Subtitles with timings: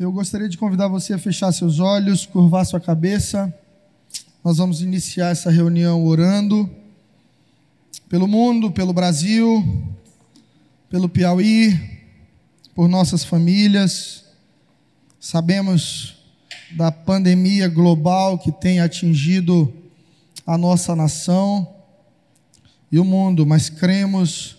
[0.00, 3.54] Eu gostaria de convidar você a fechar seus olhos, curvar sua cabeça.
[4.42, 6.70] Nós vamos iniciar essa reunião orando
[8.08, 9.62] pelo mundo, pelo Brasil,
[10.88, 11.78] pelo Piauí,
[12.74, 14.24] por nossas famílias.
[15.20, 16.16] Sabemos
[16.70, 19.70] da pandemia global que tem atingido
[20.46, 21.74] a nossa nação
[22.90, 24.56] e o mundo, mas cremos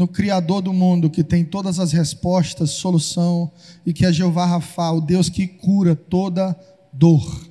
[0.00, 3.52] no Criador do mundo, que tem todas as respostas, solução,
[3.84, 6.58] e que é Jeová Rafa, o Deus que cura toda
[6.90, 7.46] dor.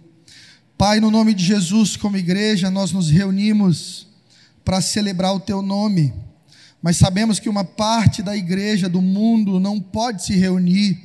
[0.75, 4.07] Pai, no nome de Jesus, como igreja, nós nos reunimos
[4.65, 6.11] para celebrar o Teu nome,
[6.81, 10.97] mas sabemos que uma parte da igreja do mundo não pode se reunir,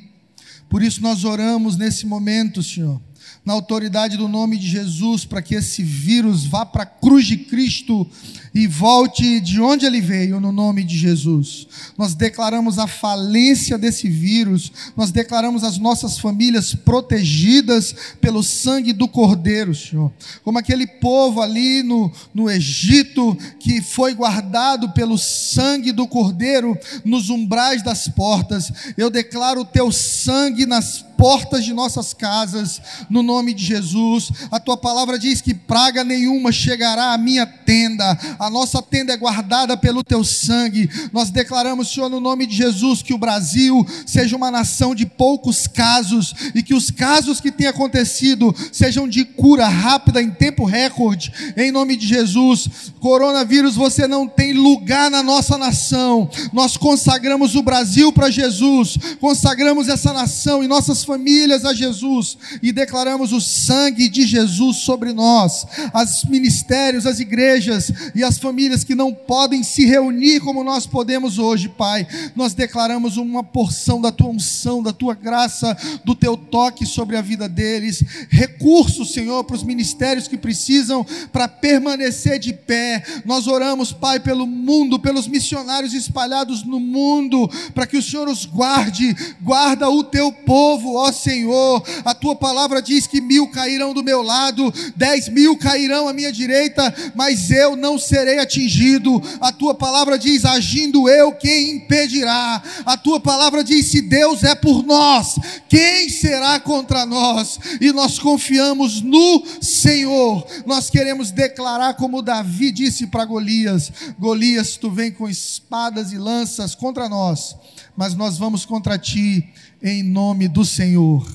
[0.70, 3.02] por isso nós oramos nesse momento, Senhor
[3.44, 7.36] na autoridade do nome de Jesus, para que esse vírus vá para a cruz de
[7.36, 8.08] Cristo
[8.54, 11.66] e volte de onde ele veio, no nome de Jesus.
[11.98, 19.08] Nós declaramos a falência desse vírus, nós declaramos as nossas famílias protegidas pelo sangue do
[19.08, 20.12] Cordeiro, Senhor.
[20.44, 27.30] Como aquele povo ali no, no Egito, que foi guardado pelo sangue do Cordeiro nos
[27.30, 33.54] umbrais das portas, eu declaro o teu sangue nas portas de nossas casas, no nome
[33.54, 34.30] de Jesus.
[34.50, 39.16] A tua palavra diz que praga nenhuma chegará à minha tenda, a nossa tenda é
[39.16, 40.90] guardada pelo teu sangue.
[41.14, 45.66] Nós declaramos, Senhor, no nome de Jesus, que o Brasil seja uma nação de poucos
[45.66, 51.32] casos e que os casos que têm acontecido sejam de cura rápida em tempo recorde,
[51.56, 52.92] em nome de Jesus.
[53.00, 56.28] Coronavírus, você não tem lugar na nossa nação.
[56.52, 62.72] Nós consagramos o Brasil para Jesus, consagramos essa nação e nossas famílias a Jesus e
[62.72, 68.94] declaramos o sangue de Jesus sobre nós, as ministérios, as igrejas e as famílias que
[68.94, 72.06] não podem se reunir como nós podemos hoje, Pai.
[72.34, 77.22] Nós declaramos uma porção da tua unção, da tua graça, do teu toque sobre a
[77.22, 83.02] vida deles, recursos, Senhor, para os ministérios que precisam para permanecer de pé.
[83.24, 88.44] Nós oramos, Pai, pelo mundo, pelos missionários espalhados no mundo, para que o Senhor os
[88.44, 91.82] guarde, guarda o teu povo, ó Senhor.
[92.04, 96.32] A tua palavra diz que mil cairão do meu lado, dez mil cairão à minha
[96.32, 99.22] direita, mas eu não serei atingido.
[99.40, 102.62] A tua palavra diz: agindo eu, quem impedirá?
[102.84, 107.58] A tua palavra diz: se Deus é por nós, quem será contra nós?
[107.80, 110.46] E nós confiamos no Senhor.
[110.66, 116.74] Nós queremos declarar como Davi disse para Golias: Golias, tu vem com espadas e lanças
[116.74, 117.56] contra nós,
[117.96, 119.48] mas nós vamos contra ti
[119.82, 121.26] em nome do Senhor.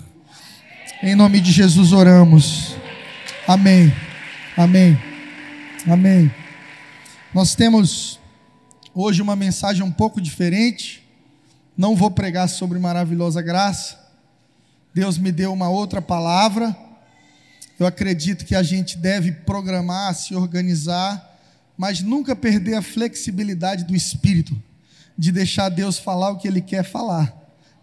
[1.01, 2.75] Em nome de Jesus oramos.
[3.47, 3.93] Amém.
[4.57, 4.97] Amém.
[5.87, 6.38] Amém.
[7.31, 8.19] Nós temos
[8.91, 11.07] hoje uma mensagem um pouco diferente.
[11.77, 13.99] Não vou pregar sobre maravilhosa graça.
[14.95, 16.75] Deus me deu uma outra palavra.
[17.79, 21.39] Eu acredito que a gente deve programar, se organizar,
[21.77, 24.59] mas nunca perder a flexibilidade do espírito,
[25.15, 27.31] de deixar Deus falar o que Ele quer falar.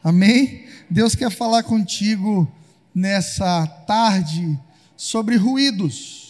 [0.02, 0.66] Amém?
[0.90, 2.50] Deus quer falar contigo
[2.92, 4.58] nessa tarde
[4.96, 6.25] sobre ruídos,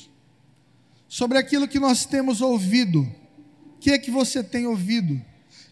[1.09, 3.03] sobre aquilo que nós temos ouvido.
[3.03, 5.21] O que é que você tem ouvido?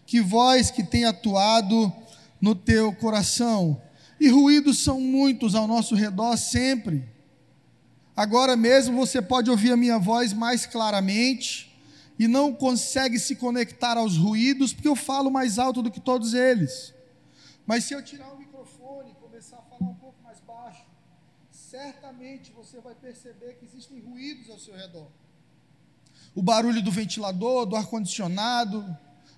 [0.05, 1.91] Que voz que tem atuado
[2.39, 3.81] no teu coração?
[4.19, 7.03] E ruídos são muitos ao nosso redor sempre.
[8.15, 11.75] Agora mesmo você pode ouvir a minha voz mais claramente
[12.17, 16.33] e não consegue se conectar aos ruídos porque eu falo mais alto do que todos
[16.33, 16.93] eles.
[17.65, 20.85] Mas se eu tirar o microfone e começar a falar um pouco mais baixo,
[21.51, 25.09] certamente você vai perceber que existem ruídos ao seu redor.
[26.35, 28.85] O barulho do ventilador, do ar-condicionado,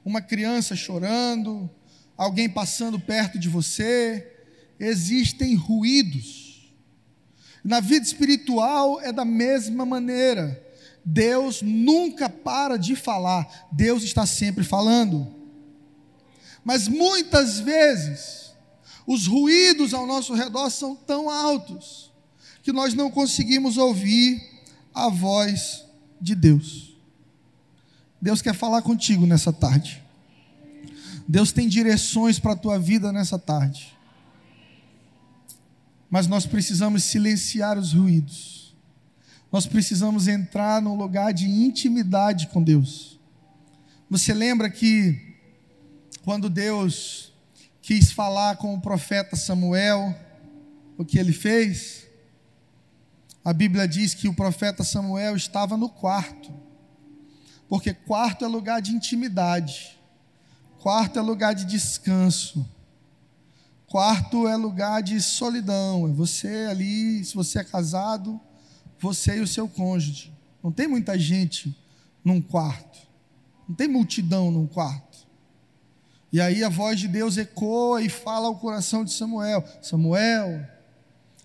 [0.03, 1.69] uma criança chorando,
[2.17, 4.33] alguém passando perto de você.
[4.79, 6.73] Existem ruídos.
[7.63, 10.63] Na vida espiritual é da mesma maneira.
[11.05, 15.35] Deus nunca para de falar, Deus está sempre falando.
[16.63, 18.51] Mas muitas vezes,
[19.05, 22.11] os ruídos ao nosso redor são tão altos
[22.61, 24.41] que nós não conseguimos ouvir
[24.93, 25.85] a voz
[26.19, 26.86] de Deus.
[28.21, 30.03] Deus quer falar contigo nessa tarde.
[31.27, 33.95] Deus tem direções para a tua vida nessa tarde.
[36.09, 38.75] Mas nós precisamos silenciar os ruídos.
[39.51, 43.19] Nós precisamos entrar num lugar de intimidade com Deus.
[44.09, 45.35] Você lembra que
[46.23, 47.33] quando Deus
[47.81, 50.15] quis falar com o profeta Samuel,
[50.97, 52.05] o que ele fez?
[53.43, 56.51] A Bíblia diz que o profeta Samuel estava no quarto,
[57.67, 59.97] porque quarto é lugar de intimidade,
[60.79, 62.65] quarto é lugar de descanso,
[63.87, 66.09] Quarto é lugar de solidão.
[66.09, 68.39] É você ali, se você é casado,
[68.99, 70.33] você e o seu cônjuge.
[70.61, 71.75] Não tem muita gente
[72.23, 72.99] num quarto.
[73.67, 75.25] Não tem multidão num quarto.
[76.33, 80.67] E aí a voz de Deus ecoa e fala ao coração de Samuel: Samuel,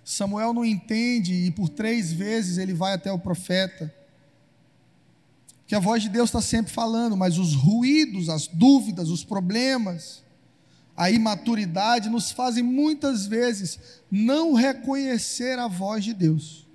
[0.05, 3.95] Samuel não entende e por três vezes ele vai até o profeta.
[5.73, 10.23] Que a voz de Deus está sempre falando, mas os ruídos, as dúvidas, os problemas,
[10.95, 13.79] a imaturidade nos fazem muitas vezes
[14.11, 16.69] não reconhecer a voz de Deus.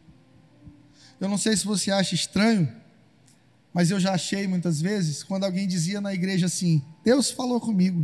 [1.20, 2.74] Eu não sei se você acha estranho,
[3.72, 8.04] mas eu já achei muitas vezes, quando alguém dizia na igreja assim: Deus falou comigo.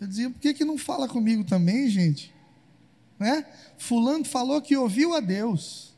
[0.00, 2.34] Eu dizia: por que, que não fala comigo também, gente?
[3.16, 3.46] Né?
[3.78, 5.91] Fulano falou que ouviu a Deus.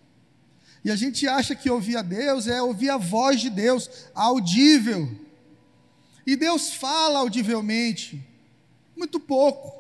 [0.85, 5.11] E a gente acha que ouvir a Deus é ouvir a voz de Deus, audível.
[6.27, 8.23] E Deus fala audivelmente,
[8.95, 9.73] muito pouco.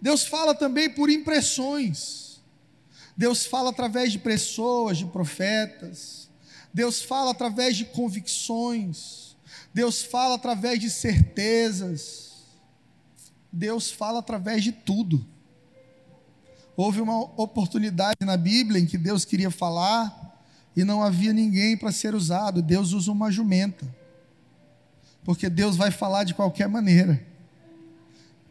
[0.00, 2.42] Deus fala também por impressões.
[3.16, 6.28] Deus fala através de pessoas, de profetas.
[6.72, 9.34] Deus fala através de convicções.
[9.72, 12.44] Deus fala através de certezas.
[13.50, 15.26] Deus fala através de tudo.
[16.76, 20.36] Houve uma oportunidade na Bíblia em que Deus queria falar
[20.76, 22.60] e não havia ninguém para ser usado.
[22.60, 23.86] Deus usa uma jumenta.
[25.24, 27.24] Porque Deus vai falar de qualquer maneira.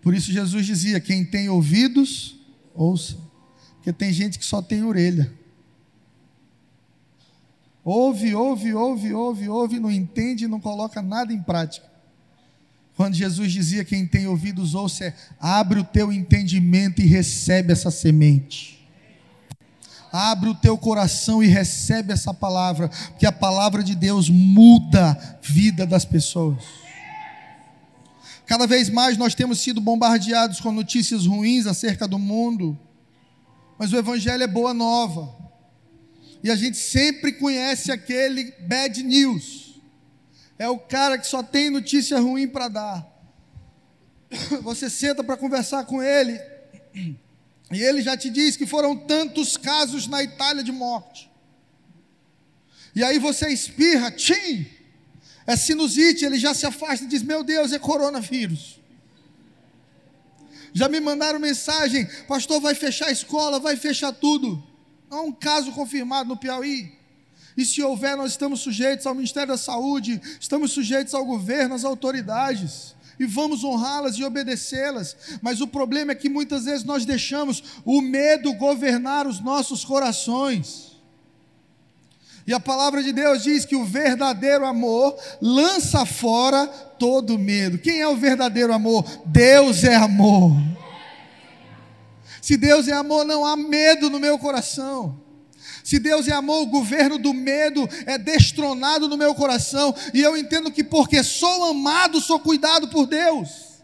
[0.01, 2.36] Por isso Jesus dizia: quem tem ouvidos,
[2.74, 3.16] ouça.
[3.75, 5.31] Porque tem gente que só tem orelha.
[7.83, 11.94] Ouve, ouve, ouve, ouve, ouve, não entende e não coloca nada em prática.
[12.95, 17.92] Quando Jesus dizia: Quem tem ouvidos, ouça, é, abre o teu entendimento e recebe essa
[17.92, 18.75] semente.
[20.12, 25.38] Abre o teu coração e recebe essa palavra, porque a palavra de Deus muda a
[25.42, 26.63] vida das pessoas.
[28.45, 32.80] Cada vez mais nós temos sido bombardeados com notícias ruins acerca do mundo,
[33.77, 35.36] mas o Evangelho é boa nova,
[36.42, 39.65] e a gente sempre conhece aquele bad news
[40.57, 43.07] é o cara que só tem notícia ruim para dar.
[44.62, 46.40] Você senta para conversar com ele,
[47.72, 51.31] e ele já te diz que foram tantos casos na Itália de morte.
[52.96, 54.66] E aí você espirra, tchim,
[55.46, 58.80] é sinusite, ele já se afasta e diz: Meu Deus, é coronavírus.
[60.74, 64.63] Já me mandaram mensagem, pastor, vai fechar a escola, vai fechar tudo.
[65.10, 66.94] Há um caso confirmado no Piauí.
[67.57, 71.86] E se houver, nós estamos sujeitos ao Ministério da Saúde, estamos sujeitos ao governo, às
[71.86, 72.96] autoridades.
[73.18, 75.16] E vamos honrá-las e obedecê-las.
[75.42, 80.96] Mas o problema é que muitas vezes nós deixamos o medo governar os nossos corações.
[82.48, 87.80] E a palavra de Deus diz que o verdadeiro amor lança fora todo medo.
[87.80, 89.04] Quem é o verdadeiro amor?
[89.25, 90.52] Deus é amor.
[92.42, 95.25] Se Deus é amor, não há medo no meu coração.
[95.86, 100.36] Se Deus é amor, o governo do medo é destronado no meu coração, e eu
[100.36, 103.76] entendo que porque sou amado, sou cuidado por Deus.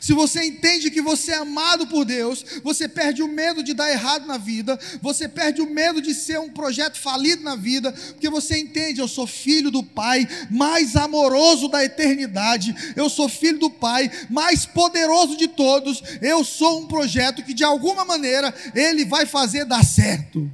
[0.00, 3.90] Se você entende que você é amado por Deus, você perde o medo de dar
[3.90, 8.30] errado na vida, você perde o medo de ser um projeto falido na vida, porque
[8.30, 13.70] você entende, eu sou filho do Pai mais amoroso da eternidade, eu sou filho do
[13.70, 19.26] Pai mais poderoso de todos, eu sou um projeto que de alguma maneira ele vai
[19.26, 20.48] fazer dar certo.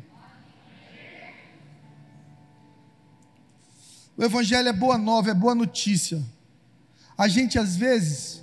[4.16, 6.22] O Evangelho é boa nova, é boa notícia.
[7.18, 8.42] A gente, às vezes,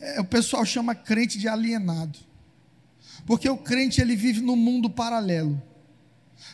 [0.00, 2.18] é, o pessoal chama crente de alienado.
[3.26, 5.60] Porque o crente ele vive num mundo paralelo.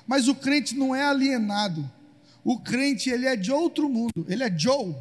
[0.06, 1.90] Mas o crente não é alienado.
[2.44, 4.96] O crente ele é de outro mundo, ele é Joe.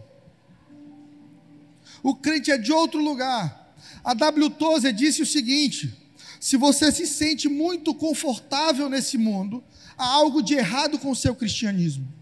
[2.04, 3.74] O crente é de outro lugar.
[4.04, 4.50] A W.
[4.52, 5.98] Tozer disse o seguinte:
[6.40, 9.64] se você se sente muito confortável nesse mundo,
[9.98, 12.21] há algo de errado com o seu cristianismo.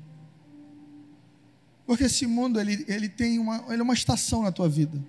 [1.90, 5.04] Porque esse mundo ele, ele tem uma, ele é uma estação na tua vida.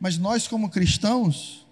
[0.00, 1.66] Mas nós, como cristãos,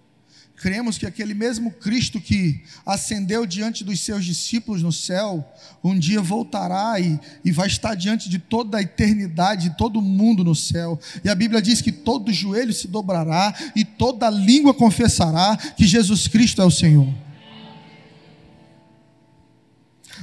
[0.54, 5.50] cremos que aquele mesmo Cristo que ascendeu diante dos seus discípulos no céu,
[5.82, 10.44] um dia voltará e, e vai estar diante de toda a eternidade, de todo mundo
[10.44, 11.00] no céu.
[11.24, 16.28] E a Bíblia diz que todo joelho se dobrará e toda língua confessará que Jesus
[16.28, 17.08] Cristo é o Senhor.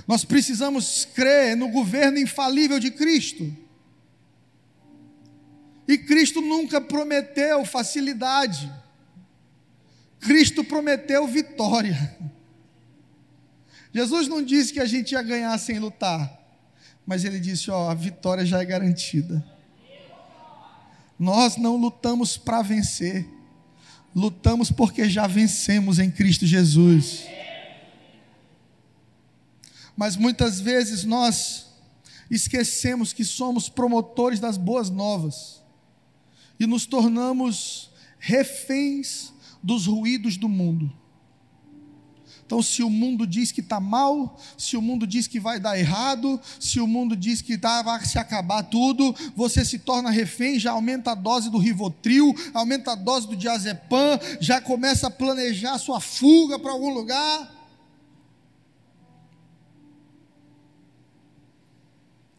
[0.06, 3.56] Nós precisamos crer no governo infalível de Cristo.
[5.88, 8.72] E Cristo nunca prometeu facilidade.
[10.20, 12.18] Cristo prometeu vitória.
[13.94, 16.38] Jesus não disse que a gente ia ganhar sem lutar,
[17.06, 19.44] mas ele disse: ó, a vitória já é garantida.
[21.18, 23.26] Nós não lutamos para vencer,
[24.18, 27.24] Lutamos porque já vencemos em Cristo Jesus.
[29.98, 31.66] Mas muitas vezes nós
[32.30, 35.64] esquecemos que somos promotores das boas novas
[36.60, 37.90] e nos tornamos
[38.20, 40.94] reféns dos ruídos do mundo.
[42.46, 45.78] Então, se o mundo diz que está mal, se o mundo diz que vai dar
[45.78, 50.58] errado, se o mundo diz que tá, vai se acabar tudo, você se torna refém,
[50.58, 55.78] já aumenta a dose do Rivotril, aumenta a dose do diazepam, já começa a planejar
[55.78, 57.57] sua fuga para algum lugar.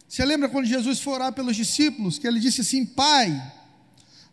[0.09, 3.53] Você lembra quando Jesus foi orar pelos discípulos, que ele disse assim: Pai,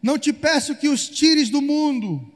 [0.02, 2.32] não te peço que os tires do mundo,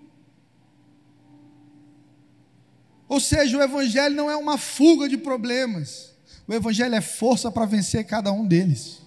[3.09, 6.11] Ou seja, o Evangelho não é uma fuga de problemas,
[6.47, 8.99] o Evangelho é força para vencer cada um deles.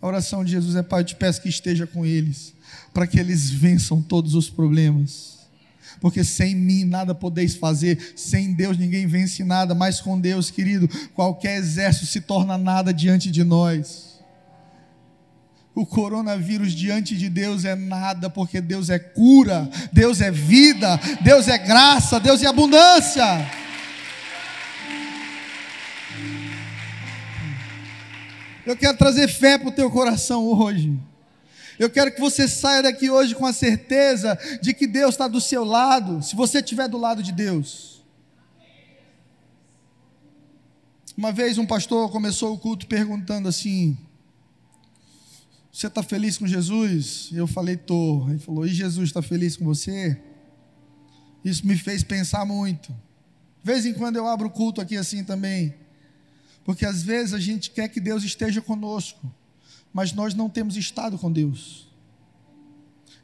[0.00, 2.54] A oração de Jesus é: Pai, eu te peço que esteja com eles,
[2.94, 5.39] para que eles vençam todos os problemas.
[6.00, 10.88] Porque sem mim nada podeis fazer, sem Deus ninguém vence nada, mas com Deus, querido,
[11.14, 14.10] qualquer exército se torna nada diante de nós.
[15.74, 21.48] O coronavírus diante de Deus é nada, porque Deus é cura, Deus é vida, Deus
[21.48, 23.24] é graça, Deus é abundância.
[28.66, 30.98] Eu quero trazer fé para o teu coração hoje.
[31.80, 35.40] Eu quero que você saia daqui hoje com a certeza de que Deus está do
[35.40, 38.04] seu lado, se você estiver do lado de Deus.
[41.16, 43.96] Uma vez um pastor começou o culto perguntando assim:
[45.72, 47.30] você está feliz com Jesus?
[47.32, 48.28] Eu falei, estou.
[48.28, 50.20] Ele falou, e Jesus está feliz com você?
[51.42, 52.92] Isso me fez pensar muito.
[52.92, 55.74] De vez em quando eu abro o culto aqui assim também.
[56.62, 59.32] Porque às vezes a gente quer que Deus esteja conosco,
[59.92, 61.88] mas nós não temos estado com Deus.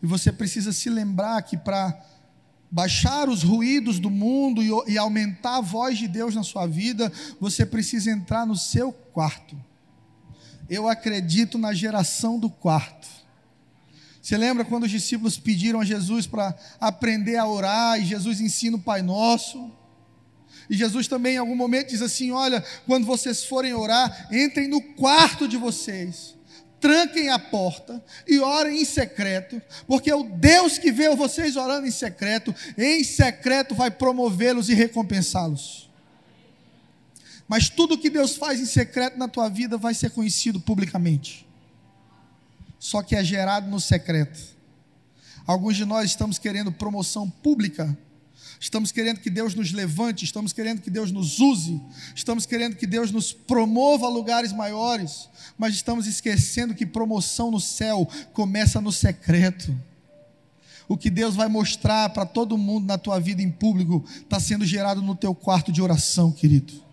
[0.03, 1.99] E você precisa se lembrar que para
[2.71, 7.13] baixar os ruídos do mundo e, e aumentar a voz de Deus na sua vida,
[7.41, 9.57] você precisa entrar no seu quarto
[10.69, 13.07] eu acredito na geração do quarto.
[14.21, 18.77] Você lembra quando os discípulos pediram a Jesus para aprender a orar e Jesus ensina
[18.77, 19.71] o Pai Nosso?
[20.69, 24.83] E Jesus também em algum momento diz assim: Olha, quando vocês forem orar, entrem no
[24.83, 26.36] quarto de vocês,
[26.87, 31.90] tranquem a porta e orem em secreto, porque o Deus que vê vocês orando em
[31.90, 35.90] secreto, em secreto vai promovê-los e recompensá-los.
[37.49, 41.45] Mas tudo que Deus faz em secreto na tua vida vai ser conhecido publicamente.
[42.78, 44.38] Só que é gerado no secreto.
[45.45, 47.99] Alguns de nós estamos querendo promoção pública.
[48.59, 51.81] Estamos querendo que Deus nos levante, estamos querendo que Deus nos use,
[52.15, 57.61] estamos querendo que Deus nos promova a lugares maiores, mas estamos esquecendo que promoção no
[57.61, 59.75] céu começa no secreto.
[60.89, 64.65] O que Deus vai mostrar para todo mundo na tua vida em público está sendo
[64.65, 66.87] gerado no teu quarto de oração, querido.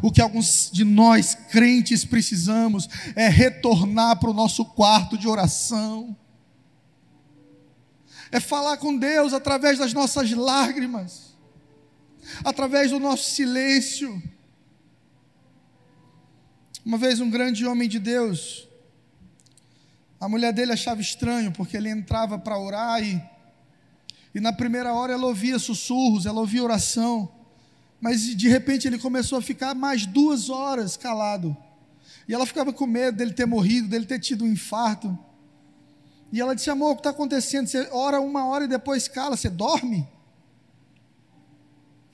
[0.00, 6.16] O que alguns de nós crentes precisamos é retornar para o nosso quarto de oração.
[8.32, 11.36] É falar com Deus através das nossas lágrimas,
[12.44, 14.22] através do nosso silêncio.
[16.84, 18.68] Uma vez um grande homem de Deus,
[20.20, 23.22] a mulher dele achava estranho, porque ele entrava para orar e,
[24.34, 27.32] e na primeira hora ela ouvia sussurros, ela ouvia oração.
[28.00, 31.56] Mas de repente ele começou a ficar mais duas horas calado.
[32.28, 35.18] E ela ficava com medo dele ter morrido, dele ter tido um infarto.
[36.32, 37.66] E ela disse: Amor, o que está acontecendo?
[37.66, 40.06] Você ora uma hora e depois cala, você dorme?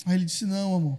[0.04, 0.98] Aí ele disse: Não, amor.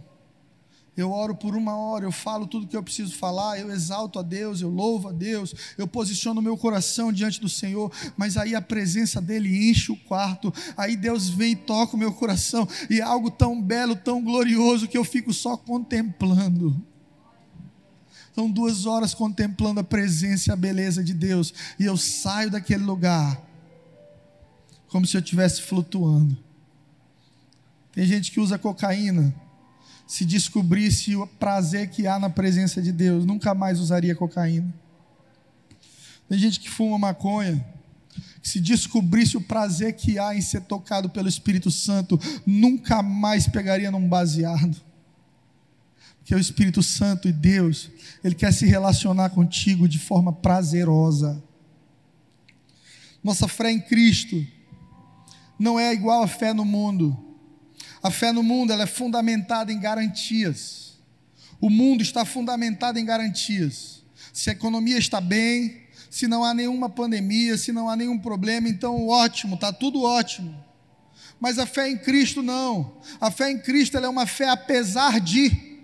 [0.98, 4.24] Eu oro por uma hora, eu falo tudo que eu preciso falar, eu exalto a
[4.24, 8.62] Deus, eu louvo a Deus, eu posiciono meu coração diante do Senhor, mas aí a
[8.64, 13.04] presença dele enche o quarto, aí Deus vem e toca o meu coração, e é
[13.04, 16.76] algo tão belo, tão glorioso, que eu fico só contemplando.
[18.38, 22.84] São duas horas contemplando a presença e a beleza de Deus, e eu saio daquele
[22.84, 23.42] lugar
[24.90, 26.38] como se eu estivesse flutuando.
[27.92, 29.34] Tem gente que usa cocaína
[30.06, 34.72] se descobrisse o prazer que há na presença de Deus, nunca mais usaria cocaína.
[36.30, 37.66] Tem gente que fuma maconha,
[38.40, 43.48] que se descobrisse o prazer que há em ser tocado pelo Espírito Santo, nunca mais
[43.48, 44.86] pegaria num baseado.
[46.28, 47.90] Porque o Espírito Santo e Deus,
[48.22, 51.42] Ele quer se relacionar contigo de forma prazerosa.
[53.24, 54.46] Nossa fé em Cristo
[55.58, 57.18] não é igual à fé no mundo.
[58.04, 60.98] A fé no mundo ela é fundamentada em garantias.
[61.62, 64.04] O mundo está fundamentado em garantias.
[64.34, 68.68] Se a economia está bem, se não há nenhuma pandemia, se não há nenhum problema,
[68.68, 70.54] então ótimo, está tudo ótimo.
[71.40, 72.98] Mas a fé em Cristo não.
[73.22, 75.77] A fé em Cristo é uma fé apesar de.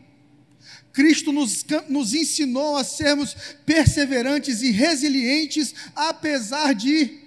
[0.93, 3.35] Cristo nos, nos ensinou a sermos
[3.65, 7.19] perseverantes e resilientes apesar de.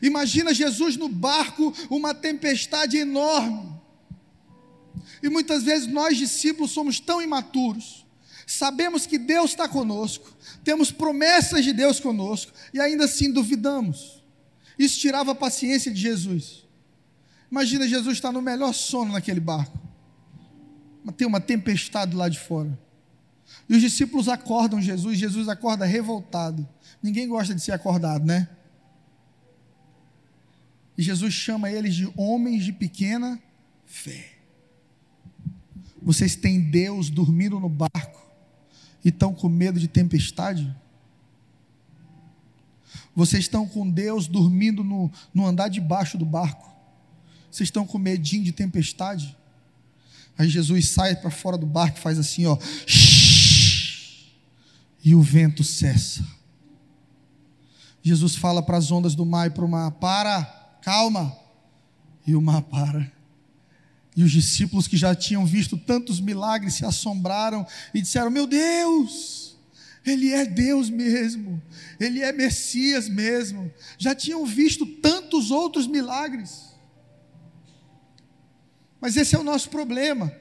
[0.00, 3.70] Imagina Jesus no barco, uma tempestade enorme.
[5.22, 8.04] E muitas vezes nós, discípulos, somos tão imaturos.
[8.46, 14.22] Sabemos que Deus está conosco, temos promessas de Deus conosco, e ainda assim duvidamos.
[14.78, 16.64] Isso tirava a paciência de Jesus.
[17.50, 19.83] Imagina Jesus estar no melhor sono naquele barco.
[21.12, 22.78] Tem uma tempestade lá de fora.
[23.68, 26.66] E os discípulos acordam Jesus, Jesus acorda revoltado.
[27.02, 28.48] Ninguém gosta de ser acordado, né?
[30.96, 33.40] E Jesus chama eles de homens de pequena
[33.84, 34.32] fé.
[36.02, 38.22] Vocês têm Deus dormindo no barco
[39.04, 40.74] e estão com medo de tempestade?
[43.14, 46.72] Vocês estão com Deus dormindo no, no andar de baixo do barco?
[47.50, 49.36] Vocês estão com medinho de tempestade?
[50.36, 52.58] Aí Jesus sai para fora do barco e faz assim, ó.
[55.04, 56.24] E o vento cessa.
[58.02, 60.44] Jesus fala para as ondas do mar e para o mar: para,
[60.82, 61.34] calma.
[62.26, 63.10] E o mar para.
[64.16, 69.56] E os discípulos que já tinham visto tantos milagres se assombraram e disseram: Meu Deus,
[70.04, 71.62] Ele é Deus mesmo,
[71.98, 73.72] Ele é Messias mesmo.
[73.98, 76.73] Já tinham visto tantos outros milagres.
[79.04, 80.34] Mas esse é o nosso problema.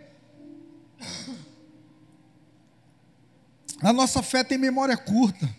[3.82, 5.54] A nossa fé tem memória curta.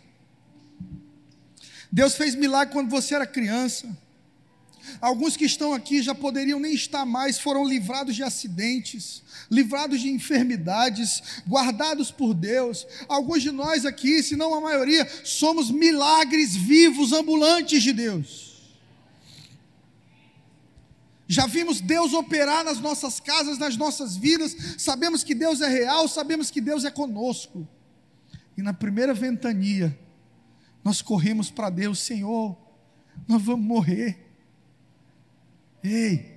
[1.93, 3.95] Deus fez milagre quando você era criança.
[5.03, 10.09] Alguns que estão aqui já poderiam nem estar mais, foram livrados de acidentes, livrados de
[10.09, 12.87] enfermidades, guardados por Deus.
[13.07, 18.54] Alguns de nós aqui, se não a maioria, somos milagres vivos, ambulantes de Deus.
[21.27, 26.07] Já vimos Deus operar nas nossas casas, nas nossas vidas, sabemos que Deus é real,
[26.07, 27.67] sabemos que Deus é conosco.
[28.57, 29.99] E na primeira ventania,
[30.83, 32.57] nós corremos para Deus, Senhor,
[33.27, 34.19] nós vamos morrer.
[35.83, 36.35] Ei,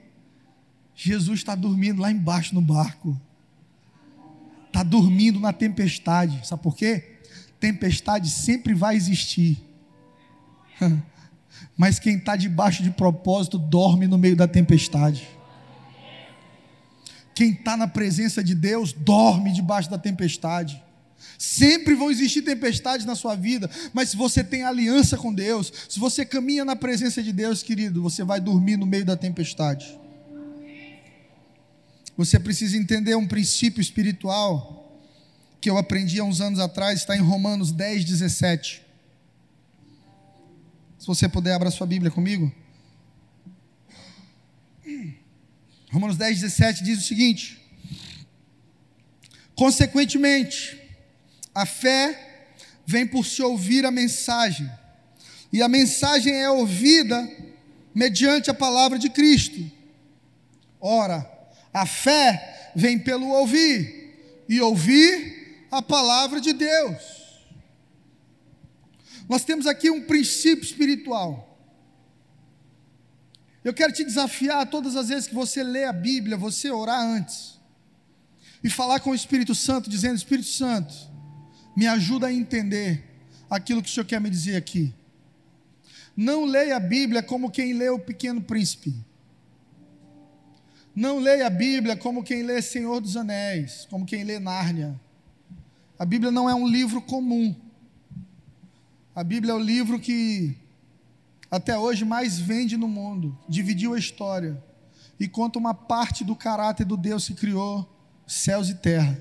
[0.96, 3.20] Jesus está dormindo lá embaixo no barco,
[4.68, 7.20] está dormindo na tempestade, sabe por quê?
[7.60, 9.62] Tempestade sempre vai existir.
[11.76, 15.28] Mas quem está debaixo de propósito dorme no meio da tempestade.
[17.36, 20.84] Quem está na presença de Deus dorme debaixo da tempestade.
[21.38, 26.00] Sempre vão existir tempestades na sua vida, mas se você tem aliança com Deus, se
[26.00, 30.00] você caminha na presença de Deus, querido, você vai dormir no meio da tempestade.
[32.17, 35.00] Você precisa entender um princípio espiritual
[35.62, 38.87] que eu aprendi há uns anos atrás, está em Romanos 10, 17.
[40.98, 42.52] Se você puder, abra sua Bíblia comigo.
[45.92, 47.62] Romanos 10, 17 diz o seguinte:
[49.56, 50.82] Consequentemente,
[51.54, 52.46] a fé
[52.86, 54.70] vem por se ouvir a mensagem,
[55.52, 57.30] e a mensagem é ouvida
[57.94, 59.72] mediante a palavra de Cristo.
[60.80, 61.30] Ora,
[61.74, 67.17] a fé vem pelo ouvir, e ouvir a palavra de Deus.
[69.28, 71.48] Nós temos aqui um princípio espiritual.
[73.63, 77.60] Eu quero te desafiar todas as vezes que você lê a Bíblia, você orar antes
[78.63, 80.94] e falar com o Espírito Santo, dizendo: Espírito Santo,
[81.76, 83.04] me ajuda a entender
[83.50, 84.94] aquilo que o Senhor quer me dizer aqui.
[86.16, 88.96] Não leia a Bíblia como quem lê o Pequeno Príncipe.
[90.96, 95.00] Não leia a Bíblia como quem lê Senhor dos Anéis, como quem lê Nárnia.
[96.00, 97.56] A Bíblia não é um livro comum.
[99.18, 100.56] A Bíblia é o livro que
[101.50, 104.64] até hoje mais vende no mundo, dividiu a história
[105.20, 107.92] e conta uma parte do caráter do Deus que criou
[108.28, 109.20] céus e terra.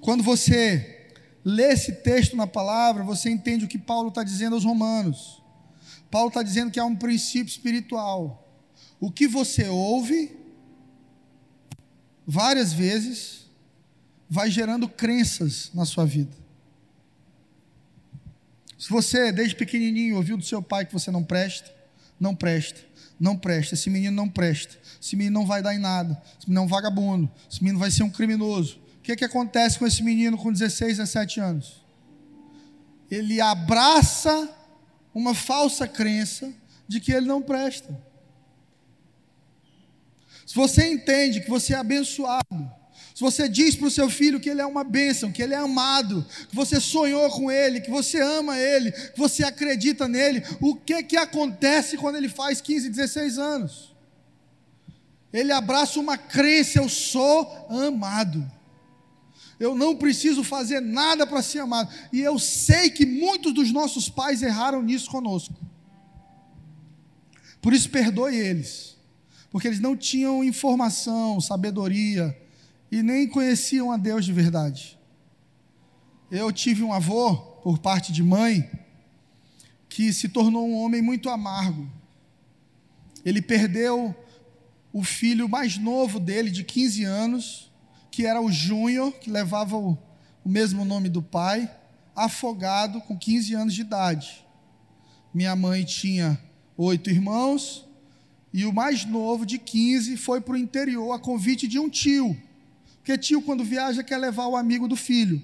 [0.00, 1.12] Quando você
[1.44, 5.42] lê esse texto na palavra, você entende o que Paulo está dizendo aos Romanos.
[6.08, 8.48] Paulo está dizendo que há um princípio espiritual.
[9.00, 10.36] O que você ouve,
[12.24, 13.50] várias vezes,
[14.30, 16.41] vai gerando crenças na sua vida.
[18.82, 21.72] Se você, desde pequenininho, ouviu do seu pai que você não presta,
[22.18, 22.80] não presta,
[23.18, 26.62] não presta, esse menino não presta, esse menino não vai dar em nada, esse menino
[26.62, 28.80] é um vagabundo, esse menino vai ser um criminoso.
[28.98, 31.86] O que, é que acontece com esse menino com 16, 17 anos?
[33.08, 34.52] Ele abraça
[35.14, 36.52] uma falsa crença
[36.88, 37.96] de que ele não presta.
[40.44, 42.68] Se você entende que você é abençoado,
[43.14, 45.58] Se você diz para o seu filho que ele é uma bênção, que ele é
[45.58, 50.74] amado, que você sonhou com ele, que você ama ele, que você acredita nele, o
[50.74, 53.94] que que acontece quando ele faz 15, 16 anos?
[55.32, 58.50] Ele abraça uma crença, eu sou amado.
[59.60, 61.92] Eu não preciso fazer nada para ser amado.
[62.12, 65.54] E eu sei que muitos dos nossos pais erraram nisso conosco.
[67.60, 68.96] Por isso, perdoe eles,
[69.50, 72.36] porque eles não tinham informação, sabedoria,
[72.92, 74.98] e nem conheciam a Deus de verdade.
[76.30, 78.70] Eu tive um avô, por parte de mãe,
[79.88, 81.90] que se tornou um homem muito amargo.
[83.24, 84.14] Ele perdeu
[84.92, 87.72] o filho mais novo dele, de 15 anos,
[88.10, 89.96] que era o Júnior, que levava o,
[90.44, 91.74] o mesmo nome do pai,
[92.14, 94.44] afogado com 15 anos de idade.
[95.32, 96.38] Minha mãe tinha
[96.76, 97.88] oito irmãos,
[98.52, 102.36] e o mais novo, de 15, foi para o interior a convite de um tio
[103.02, 105.42] porque tio, quando viaja, quer levar o amigo do filho.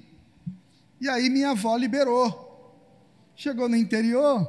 [1.00, 2.46] E aí minha avó liberou.
[3.34, 4.48] Chegou no interior,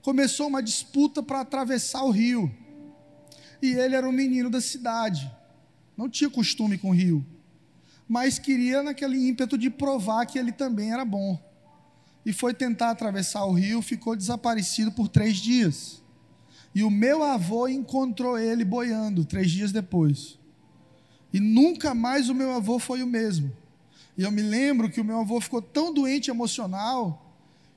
[0.00, 2.50] começou uma disputa para atravessar o rio.
[3.60, 5.30] E ele era um menino da cidade,
[5.96, 7.24] não tinha costume com o rio,
[8.08, 11.38] mas queria naquele ímpeto de provar que ele também era bom.
[12.24, 16.02] E foi tentar atravessar o rio, ficou desaparecido por três dias.
[16.74, 20.37] E o meu avô encontrou ele boiando três dias depois.
[21.32, 23.52] E nunca mais o meu avô foi o mesmo.
[24.16, 27.24] E eu me lembro que o meu avô ficou tão doente emocional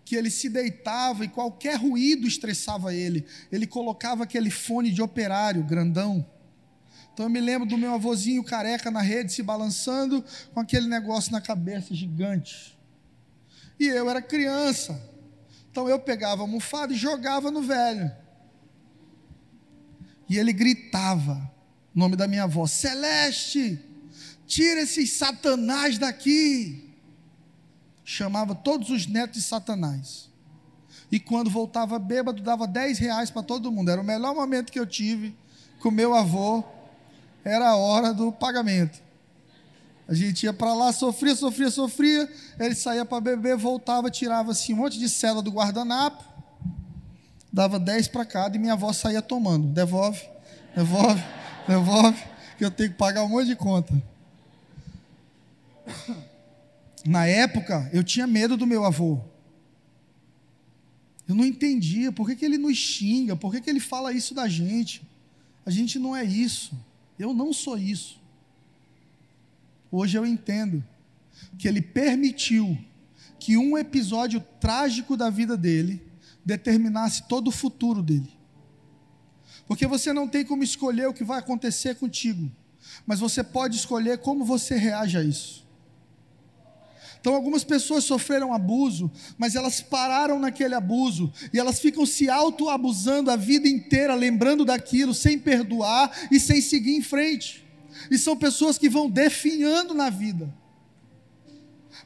[0.04, 3.26] que ele se deitava e qualquer ruído estressava ele.
[3.52, 6.26] Ele colocava aquele fone de operário grandão.
[7.14, 11.32] Então eu me lembro do meu avôzinho careca na rede se balançando com aquele negócio
[11.32, 12.78] na cabeça gigante.
[13.80, 15.02] E eu era criança.
[15.70, 18.12] Então eu pegava a almofada e jogava no velho.
[20.30, 21.51] E ele gritava:
[21.93, 23.80] o nome da minha avó, Celeste,
[24.47, 26.89] tira esses satanás daqui.
[28.04, 30.30] Chamava todos os netos de satanás.
[31.12, 33.91] E quando voltava bêbado, dava 10 reais para todo mundo.
[33.91, 35.36] Era o melhor momento que eu tive
[35.80, 36.63] com meu avô.
[37.43, 38.99] Era a hora do pagamento.
[40.08, 42.32] A gente ia para lá, sofria, sofria, sofria.
[42.58, 46.23] Ele saía para beber, voltava, tirava assim um monte de cela do guardanapo,
[47.51, 49.67] dava 10 para cada e minha avó saía tomando.
[49.67, 50.21] Devolve,
[50.75, 51.21] devolve
[51.71, 52.21] devolve,
[52.57, 54.01] que eu tenho que pagar um monte de conta.
[57.05, 59.19] Na época, eu tinha medo do meu avô.
[61.27, 64.34] Eu não entendia por que, que ele nos xinga, por que, que ele fala isso
[64.34, 65.01] da gente.
[65.65, 66.73] A gente não é isso.
[67.17, 68.19] Eu não sou isso.
[69.91, 70.84] Hoje eu entendo
[71.57, 72.77] que ele permitiu
[73.39, 76.01] que um episódio trágico da vida dele
[76.45, 78.40] determinasse todo o futuro dele.
[79.71, 82.51] Porque você não tem como escolher o que vai acontecer contigo,
[83.05, 85.65] mas você pode escolher como você reage a isso.
[87.17, 93.31] Então, algumas pessoas sofreram abuso, mas elas pararam naquele abuso e elas ficam se autoabusando
[93.31, 97.65] a vida inteira, lembrando daquilo, sem perdoar e sem seguir em frente.
[98.12, 100.53] E são pessoas que vão definhando na vida,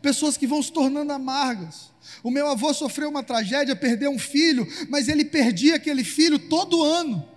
[0.04, 1.92] pessoas que vão se tornando amargas.
[2.22, 6.84] O meu avô sofreu uma tragédia, perdeu um filho, mas ele perdia aquele filho todo
[6.84, 7.34] ano.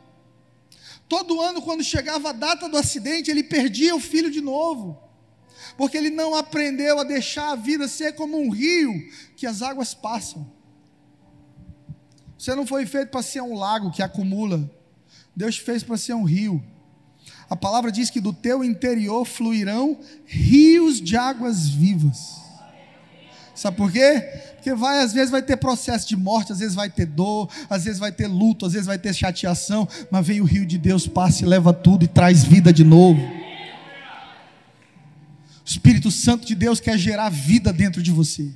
[1.08, 5.02] Todo ano, quando chegava a data do acidente, ele perdia o filho de novo,
[5.76, 8.92] porque ele não aprendeu a deixar a vida ser como um rio
[9.36, 10.52] que as águas passam.
[12.38, 14.70] Você não foi feito para ser um lago que acumula,
[15.34, 16.62] Deus fez para ser um rio.
[17.48, 22.47] A palavra diz que do teu interior fluirão rios de águas vivas.
[23.58, 24.22] Sabe por quê?
[24.54, 27.86] Porque vai, às vezes vai ter processo de morte, às vezes vai ter dor, às
[27.86, 31.08] vezes vai ter luto, às vezes vai ter chateação, mas vem o rio de Deus,
[31.08, 33.20] passa e leva tudo e traz vida de novo.
[33.20, 38.48] O Espírito Santo de Deus quer gerar vida dentro de você.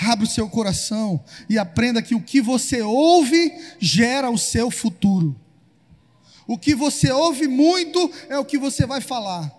[0.00, 5.34] Abra o seu coração e aprenda que o que você ouve gera o seu futuro.
[6.46, 9.52] O que você ouve muito é o que você vai falar,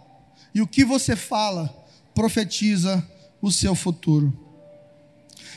[0.56, 3.06] e o que você fala profetiza
[3.42, 4.48] o seu futuro.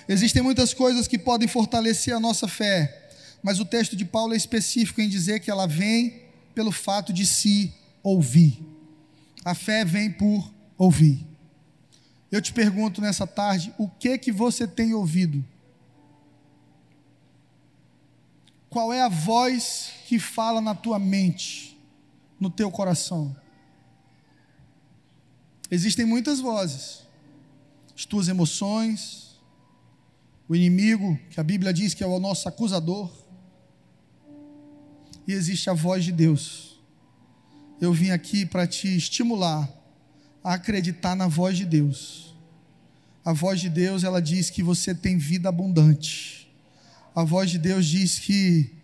[0.08, 3.10] Existem muitas coisas que podem fortalecer a nossa fé,
[3.42, 6.22] mas o texto de Paulo é específico em dizer que ela vem
[6.54, 8.60] pelo fato de se ouvir.
[9.44, 11.26] A fé vem por ouvir.
[12.30, 15.44] Eu te pergunto nessa tarde, o que que você tem ouvido?
[18.68, 21.76] Qual é a voz que fala na tua mente,
[22.38, 23.34] no teu coração?
[25.70, 27.09] Existem muitas vozes
[28.00, 29.38] as tuas emoções,
[30.48, 33.12] o inimigo, que a Bíblia diz que é o nosso acusador,
[35.28, 36.80] e existe a voz de Deus.
[37.78, 39.70] Eu vim aqui para te estimular
[40.42, 42.34] a acreditar na voz de Deus.
[43.22, 46.50] A voz de Deus, ela diz que você tem vida abundante.
[47.14, 48.74] A voz de Deus diz que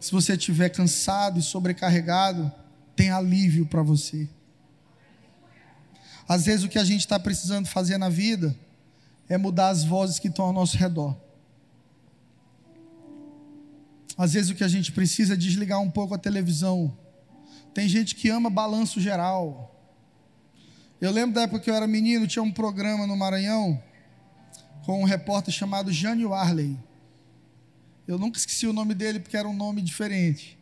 [0.00, 2.50] se você estiver cansado e sobrecarregado,
[2.96, 4.28] tem alívio para você.
[6.28, 8.56] Às vezes o que a gente está precisando fazer na vida
[9.28, 11.16] é mudar as vozes que estão ao nosso redor.
[14.18, 16.96] Às vezes o que a gente precisa é desligar um pouco a televisão.
[17.74, 19.72] Tem gente que ama balanço geral.
[21.00, 23.82] Eu lembro da época que eu era menino, tinha um programa no Maranhão
[24.84, 26.78] com um repórter chamado Jânio Warley.
[28.08, 30.56] Eu nunca esqueci o nome dele porque era um nome diferente.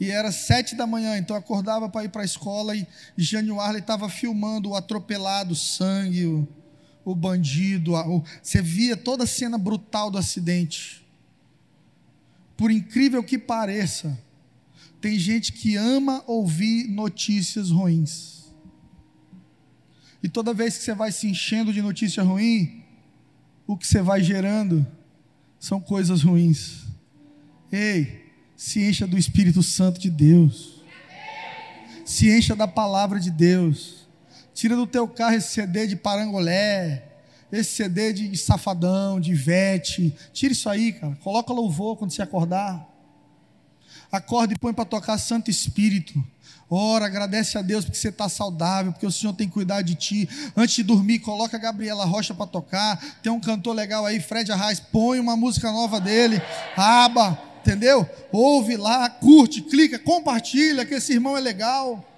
[0.00, 3.80] E era sete da manhã, então acordava para ir para a escola e Jânio Warley
[3.80, 6.48] estava filmando o atropelado, o sangue, o,
[7.04, 7.94] o bandido.
[7.94, 11.04] A, o, você via toda a cena brutal do acidente
[12.56, 14.18] por incrível que pareça,
[15.00, 18.52] tem gente que ama ouvir notícias ruins.
[20.22, 22.82] E toda vez que você vai se enchendo de notícia ruim,
[23.66, 24.86] o que você vai gerando
[25.58, 26.84] são coisas ruins.
[27.70, 28.23] Ei,
[28.64, 30.82] se encha do Espírito Santo de Deus.
[32.02, 34.06] Se encha da palavra de Deus.
[34.54, 37.10] Tira do teu carro esse CD de parangolé
[37.52, 40.12] esse CD de safadão, de vete.
[40.32, 41.14] Tira isso aí, cara.
[41.22, 42.84] Coloca louvor quando você acordar.
[44.10, 46.24] Acorda e põe para tocar Santo Espírito.
[46.68, 50.28] Ora, agradece a Deus porque você está saudável, porque o Senhor tem cuidado de ti.
[50.56, 53.00] Antes de dormir, coloca a Gabriela Rocha para tocar.
[53.22, 56.42] Tem um cantor legal aí, Fred Arraes, põe uma música nova dele.
[56.76, 58.08] Aba, entendeu?
[58.30, 62.08] Ouve lá, curte, clica, compartilha, que esse irmão é legal.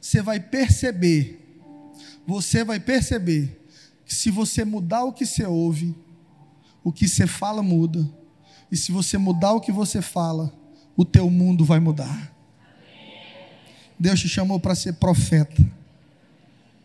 [0.00, 1.38] Você vai perceber
[2.28, 3.58] você vai perceber
[4.04, 5.94] que se você mudar o que você ouve,
[6.84, 8.06] o que você fala muda.
[8.70, 10.52] E se você mudar o que você fala,
[10.94, 12.30] o teu mundo vai mudar.
[13.98, 15.66] Deus te chamou para ser profeta.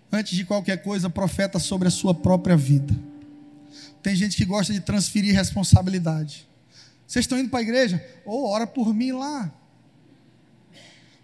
[0.09, 2.97] Antes de qualquer coisa, profeta sobre a sua própria vida.
[4.03, 6.45] Tem gente que gosta de transferir responsabilidade.
[7.07, 8.05] Vocês estão indo para a igreja?
[8.25, 9.49] Ou oh, ora por mim lá.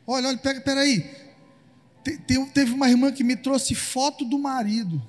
[0.07, 1.05] Olha, olha, pega, peraí.
[2.53, 5.01] Teve uma irmã que me trouxe foto do marido.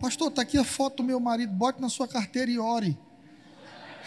[0.00, 1.52] Pastor, está aqui a foto do meu marido.
[1.52, 2.98] Bote na sua carteira e ore.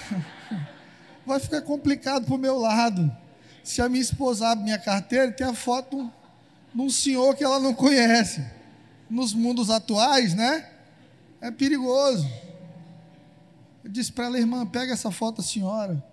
[1.23, 3.15] Vai ficar complicado para o meu lado.
[3.63, 6.11] Se a minha esposa abre minha carteira, tem a foto
[6.73, 8.43] de um senhor que ela não conhece.
[9.07, 10.67] Nos mundos atuais, né?
[11.39, 12.27] É perigoso.
[13.83, 16.03] Eu disse para ela, irmã, pega essa foto da senhora.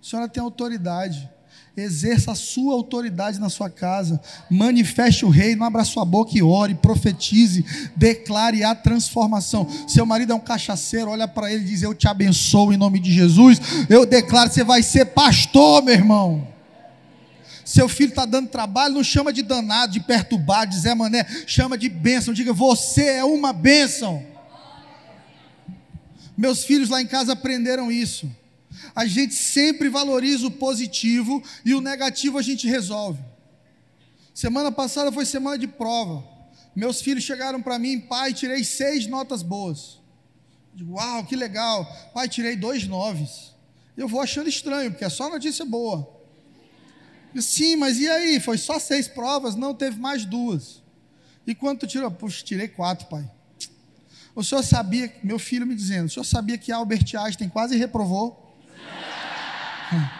[0.00, 1.28] A senhora tem autoridade.
[1.76, 4.20] Exerça a sua autoridade na sua casa.
[4.50, 7.64] Manifeste o reino, abra sua boca e ore, profetize,
[7.96, 9.66] declare a transformação.
[9.86, 12.98] Seu marido é um cachaceiro, olha para ele e diz: Eu te abençoo em nome
[12.98, 13.60] de Jesus.
[13.88, 16.48] Eu declaro, você vai ser pastor, meu irmão.
[17.64, 21.78] Seu filho está dando trabalho, não chama de danado, de perturbar, de Zé Mané, chama
[21.78, 22.34] de bênção.
[22.34, 24.31] Diga, você é uma bênção.
[26.36, 28.30] Meus filhos lá em casa aprenderam isso
[28.94, 33.22] a gente sempre valoriza o positivo e o negativo a gente resolve.
[34.34, 36.24] Semana passada foi semana de prova.
[36.74, 40.00] Meus filhos chegaram para mim, pai, tirei seis notas boas.
[40.74, 41.84] digo, uau, que legal.
[42.14, 43.52] Pai, tirei dois noves.
[43.96, 46.08] Eu vou achando estranho, porque é só notícia boa.
[47.34, 48.40] Eu, Sim, mas e aí?
[48.40, 49.54] Foi só seis provas?
[49.54, 50.82] Não, teve mais duas.
[51.46, 52.10] E quanto tirou?
[52.10, 53.30] Puxa, tirei quatro, pai.
[54.34, 58.56] O senhor sabia, meu filho me dizendo, o senhor sabia que Albert Einstein quase reprovou?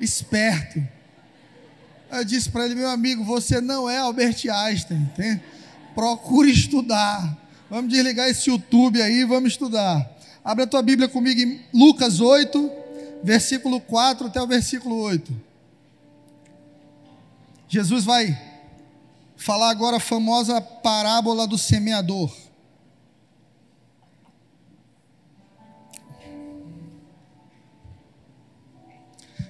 [0.00, 0.82] Esperto.
[2.10, 5.04] Eu disse para ele, meu amigo, você não é Albert Einstein.
[5.14, 5.40] Tem?
[5.94, 7.38] Procure estudar.
[7.68, 10.10] Vamos desligar esse YouTube aí, vamos estudar.
[10.42, 12.70] Abre a tua Bíblia comigo em Lucas 8,
[13.22, 15.50] versículo 4 até o versículo 8.
[17.68, 18.49] Jesus vai
[19.40, 22.30] falar agora a famosa parábola do semeador.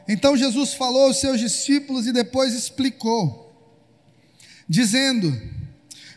[0.07, 3.53] Então Jesus falou aos seus discípulos e depois explicou,
[4.69, 5.37] dizendo: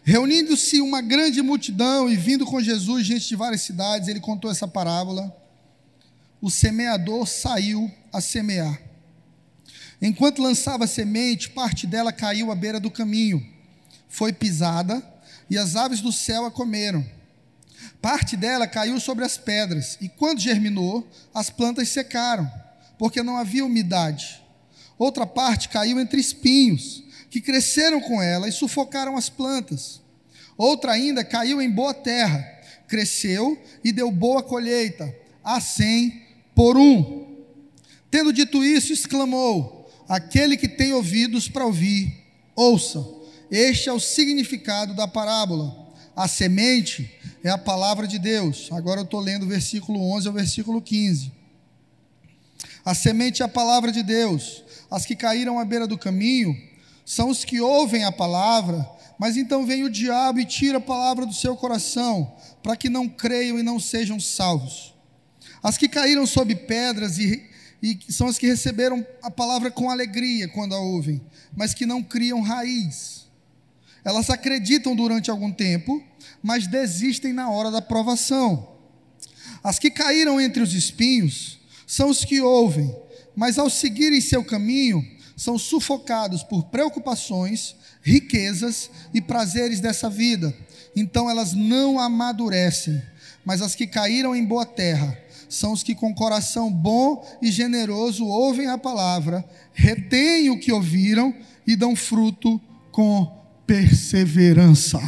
[0.04, 4.68] Reunindo-se uma grande multidão e vindo com Jesus gente de várias cidades, ele contou essa
[4.68, 5.36] parábola.
[6.40, 8.80] O semeador saiu a semear.
[10.00, 13.53] Enquanto lançava semente, parte dela caiu à beira do caminho,
[14.08, 15.04] foi pisada
[15.50, 17.06] e as aves do céu a comeram.
[18.02, 22.50] Parte dela caiu sobre as pedras, e quando germinou, as plantas secaram
[22.98, 24.42] porque não havia umidade.
[24.98, 30.02] Outra parte caiu entre espinhos, que cresceram com ela e sufocaram as plantas.
[30.58, 32.39] Outra ainda caiu em boa terra,
[32.88, 35.13] cresceu e deu boa colheita,
[35.44, 36.22] a cem
[36.56, 37.44] por um.
[38.12, 42.24] Tendo dito isso, exclamou: Aquele que tem ouvidos para ouvir,
[42.56, 43.04] ouça.
[43.54, 45.94] Este é o significado da parábola.
[46.16, 48.68] A semente é a palavra de Deus.
[48.72, 51.32] Agora eu estou lendo o versículo 11 ao versículo 15.
[52.84, 54.63] A semente é a palavra de Deus.
[54.89, 56.58] As que caíram à beira do caminho
[57.06, 58.89] são os que ouvem a palavra,
[59.20, 63.08] mas então vem o diabo e tira a palavra do seu coração, para que não
[63.08, 64.96] creiam e não sejam salvos.
[65.62, 67.48] As que caíram sob pedras e,
[67.84, 71.22] e são as que receberam a palavra com alegria quando a ouvem,
[71.56, 73.23] mas que não criam raiz.
[74.04, 76.04] Elas acreditam durante algum tempo,
[76.42, 78.68] mas desistem na hora da provação.
[79.63, 82.94] As que caíram entre os espinhos são os que ouvem,
[83.36, 90.54] mas ao seguirem seu caminho, são sufocados por preocupações, riquezas e prazeres dessa vida.
[90.96, 93.02] Então elas não amadurecem.
[93.46, 95.18] Mas as que caíram em boa terra
[95.50, 101.36] são os que com coração bom e generoso ouvem a palavra, retêm o que ouviram
[101.68, 102.60] e dão fruto
[102.92, 104.99] com perseverança.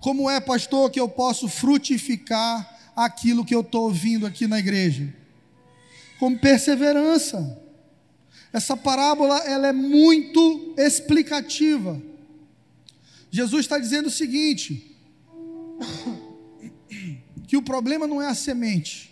[0.00, 5.12] Como é, pastor, que eu posso frutificar aquilo que eu estou ouvindo aqui na igreja?
[6.18, 7.58] Com perseverança.
[8.52, 12.00] Essa parábola ela é muito explicativa.
[13.30, 14.96] Jesus está dizendo o seguinte:
[17.46, 19.10] que o problema não é a semente.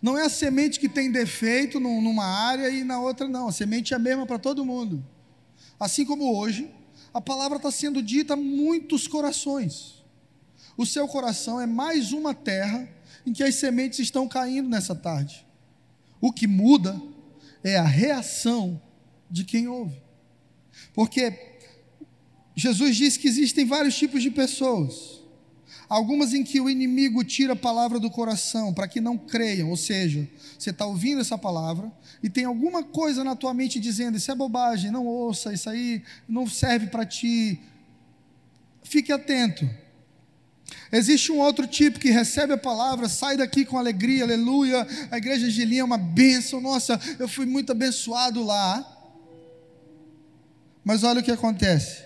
[0.00, 3.46] Não é a semente que tem defeito numa área e na outra não.
[3.46, 5.04] A semente é a mesma para todo mundo.
[5.82, 6.70] Assim como hoje,
[7.12, 10.00] a palavra está sendo dita a muitos corações.
[10.76, 12.88] O seu coração é mais uma terra
[13.26, 15.44] em que as sementes estão caindo nessa tarde.
[16.20, 17.02] O que muda
[17.64, 18.80] é a reação
[19.28, 20.00] de quem ouve.
[20.94, 21.58] Porque
[22.54, 25.20] Jesus diz que existem vários tipos de pessoas.
[25.92, 29.76] Algumas em que o inimigo tira a palavra do coração para que não creiam, ou
[29.76, 30.26] seja,
[30.58, 34.34] você está ouvindo essa palavra e tem alguma coisa na tua mente dizendo: Isso é
[34.34, 37.60] bobagem, não ouça, isso aí não serve para ti.
[38.82, 39.68] Fique atento.
[40.90, 44.86] Existe um outro tipo que recebe a palavra, sai daqui com alegria, aleluia.
[45.10, 48.82] A igreja de Linha é uma bênção, nossa, eu fui muito abençoado lá.
[50.82, 52.02] Mas olha o que acontece: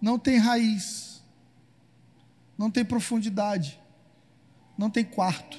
[0.00, 1.05] não tem raiz
[2.56, 3.78] não tem profundidade,
[4.76, 5.58] não tem quarto,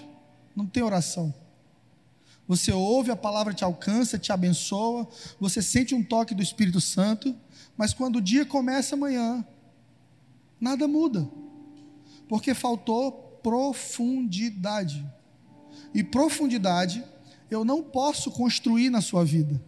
[0.55, 1.33] não tem oração.
[2.47, 5.07] Você ouve, a palavra te alcança, te abençoa,
[5.39, 7.35] você sente um toque do Espírito Santo,
[7.75, 9.45] mas quando o dia começa amanhã,
[10.59, 11.29] nada muda,
[12.27, 13.11] porque faltou
[13.43, 15.05] profundidade.
[15.93, 17.03] E profundidade
[17.51, 19.61] eu não posso construir na sua vida.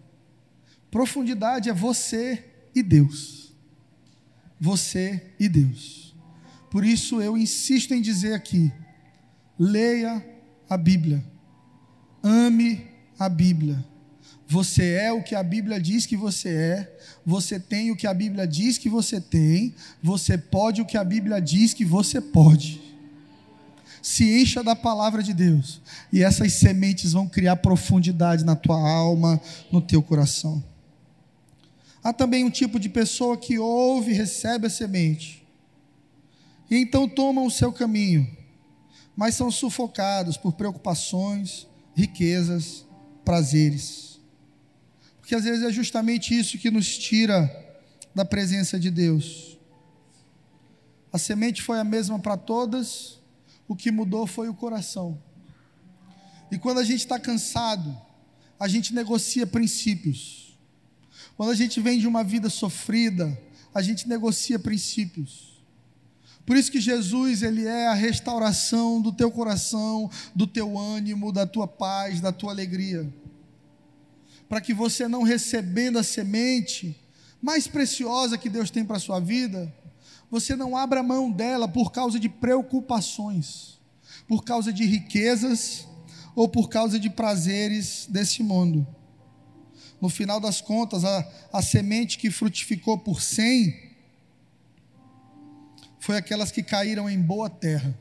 [0.89, 3.53] Profundidade é você e Deus.
[4.59, 6.08] Você e Deus.
[6.69, 8.71] Por isso eu insisto em dizer aqui:
[9.57, 10.23] leia
[10.69, 11.23] a Bíblia,
[12.23, 13.83] ame a Bíblia.
[14.47, 18.13] Você é o que a Bíblia diz que você é, você tem o que a
[18.13, 22.81] Bíblia diz que você tem, você pode o que a Bíblia diz que você pode.
[24.01, 29.39] Se encha da palavra de Deus, e essas sementes vão criar profundidade na tua alma,
[29.71, 30.63] no teu coração.
[32.03, 35.38] Há também um tipo de pessoa que ouve e recebe a semente,
[36.69, 38.29] e então tomam o seu caminho,
[39.15, 42.85] mas são sufocados por preocupações, riquezas,
[43.25, 44.19] prazeres.
[45.19, 47.49] Porque às vezes é justamente isso que nos tira
[48.13, 49.57] da presença de Deus.
[51.11, 53.19] A semente foi a mesma para todas,
[53.67, 55.21] o que mudou foi o coração.
[56.51, 57.95] E quando a gente está cansado,
[58.59, 60.57] a gente negocia princípios.
[61.35, 63.39] Quando a gente vem de uma vida sofrida,
[63.73, 65.48] a gente negocia princípios.
[66.49, 71.45] Por isso que Jesus, ele é a restauração do teu coração, do teu ânimo, da
[71.45, 73.07] tua paz, da tua alegria.
[74.49, 76.99] Para que você não recebendo a semente
[77.39, 79.71] mais preciosa que Deus tem para a sua vida,
[80.31, 83.79] você não abra mão dela por causa de preocupações,
[84.27, 85.87] por causa de riquezas
[86.35, 88.87] ou por causa de prazeres desse mundo.
[90.01, 93.88] No final das contas, a, a semente que frutificou por cem
[95.99, 97.93] foi aquelas que caíram em boa terra.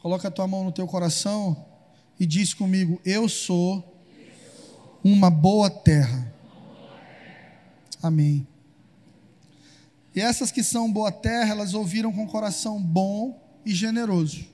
[0.00, 1.66] Coloca a tua mão no teu coração
[2.18, 4.02] e diz comigo: Eu sou
[5.04, 6.32] uma boa terra.
[8.02, 8.46] Amém.
[10.14, 14.44] E essas que são boa terra, elas ouviram com coração bom e generoso.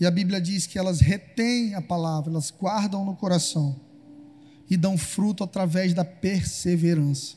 [0.00, 3.78] E a Bíblia diz que elas retêm a palavra, elas guardam no coração
[4.68, 7.36] e dão fruto através da perseverança.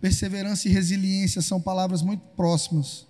[0.00, 3.07] Perseverança e resiliência são palavras muito próximas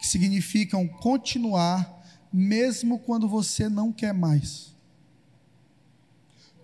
[0.00, 4.74] que significam continuar mesmo quando você não quer mais.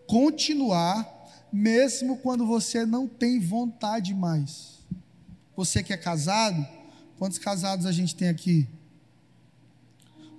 [0.07, 1.07] Continuar
[1.53, 4.78] mesmo quando você não tem vontade mais.
[5.55, 6.66] Você que é casado,
[7.18, 8.66] quantos casados a gente tem aqui?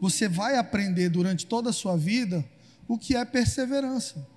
[0.01, 2.43] Você vai aprender durante toda a sua vida
[2.87, 4.27] o que é perseverança.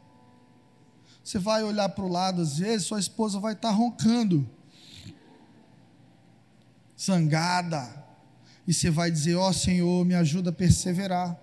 [1.24, 4.48] Você vai olhar para o lado, às vezes, sua esposa vai estar roncando,
[6.98, 8.09] zangada,
[8.66, 11.38] e você vai dizer: Ó oh, Senhor, me ajuda a perseverar.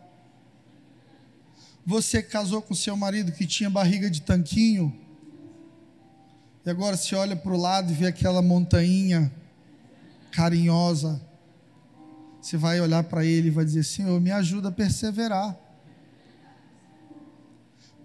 [1.86, 4.94] Você casou com seu marido que tinha barriga de tanquinho,
[6.66, 9.32] e agora você olha para o lado e vê aquela montanha
[10.32, 11.22] carinhosa.
[12.42, 15.58] Você vai olhar para ele e vai dizer: Senhor, me ajuda a perseverar.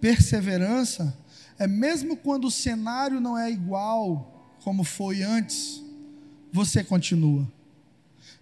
[0.01, 1.17] Perseverança
[1.59, 4.29] é mesmo quando o cenário não é igual
[4.65, 5.83] como foi antes,
[6.53, 7.47] você continua.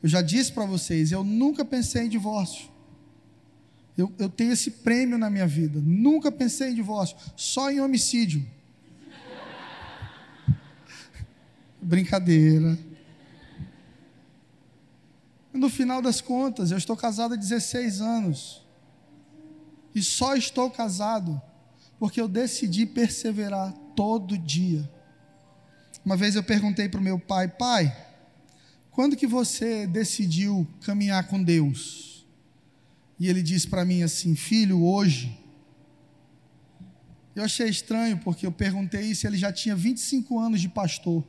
[0.02, 2.70] Eu já disse para vocês, eu nunca pensei em divórcio.
[3.96, 5.80] Eu, eu tenho esse prêmio na minha vida.
[5.82, 8.46] Nunca pensei em divórcio, só em homicídio.
[11.82, 12.78] Brincadeira.
[15.52, 18.64] No final das contas, eu estou casado há 16 anos.
[19.94, 21.40] E só estou casado
[21.98, 24.88] porque eu decidi perseverar todo dia.
[26.02, 27.94] Uma vez eu perguntei para o meu pai, pai,
[29.00, 32.26] quando que você decidiu caminhar com Deus?
[33.18, 35.40] E ele disse para mim assim, filho, hoje.
[37.34, 41.24] Eu achei estranho porque eu perguntei isso, ele já tinha 25 anos de pastor.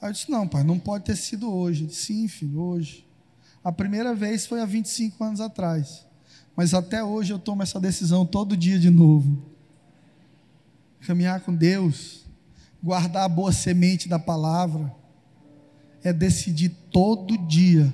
[0.00, 1.86] Aí eu disse: Não, pai, não pode ter sido hoje.
[1.86, 3.04] Disse, Sim, filho, hoje.
[3.64, 6.06] A primeira vez foi há 25 anos atrás.
[6.54, 9.44] Mas até hoje eu tomo essa decisão todo dia de novo.
[11.00, 12.24] Caminhar com Deus,
[12.80, 14.94] guardar a boa semente da palavra,
[16.04, 17.92] é decidir todo dia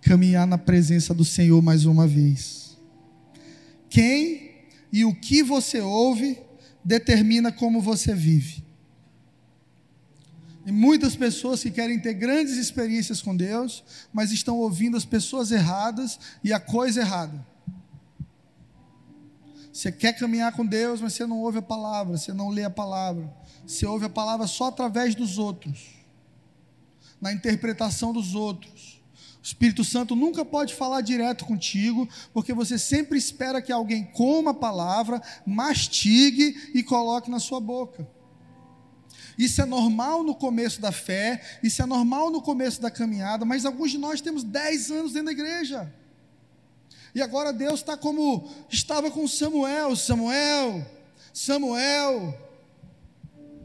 [0.00, 2.76] caminhar na presença do Senhor mais uma vez.
[3.88, 4.50] Quem
[4.92, 6.38] e o que você ouve
[6.84, 8.64] determina como você vive.
[10.64, 13.82] E muitas pessoas que querem ter grandes experiências com Deus,
[14.12, 17.46] mas estão ouvindo as pessoas erradas e a coisa errada.
[19.72, 22.70] Você quer caminhar com Deus, mas você não ouve a palavra, você não lê a
[22.70, 23.32] palavra.
[23.66, 26.01] Você ouve a palavra só através dos outros,
[27.22, 29.00] na interpretação dos outros.
[29.40, 34.50] O Espírito Santo nunca pode falar direto contigo, porque você sempre espera que alguém coma
[34.50, 38.06] a palavra, mastigue e coloque na sua boca.
[39.38, 43.64] Isso é normal no começo da fé, isso é normal no começo da caminhada, mas
[43.64, 45.92] alguns de nós temos 10 anos dentro da igreja.
[47.14, 50.86] E agora Deus está como estava com Samuel: Samuel,
[51.32, 52.38] Samuel,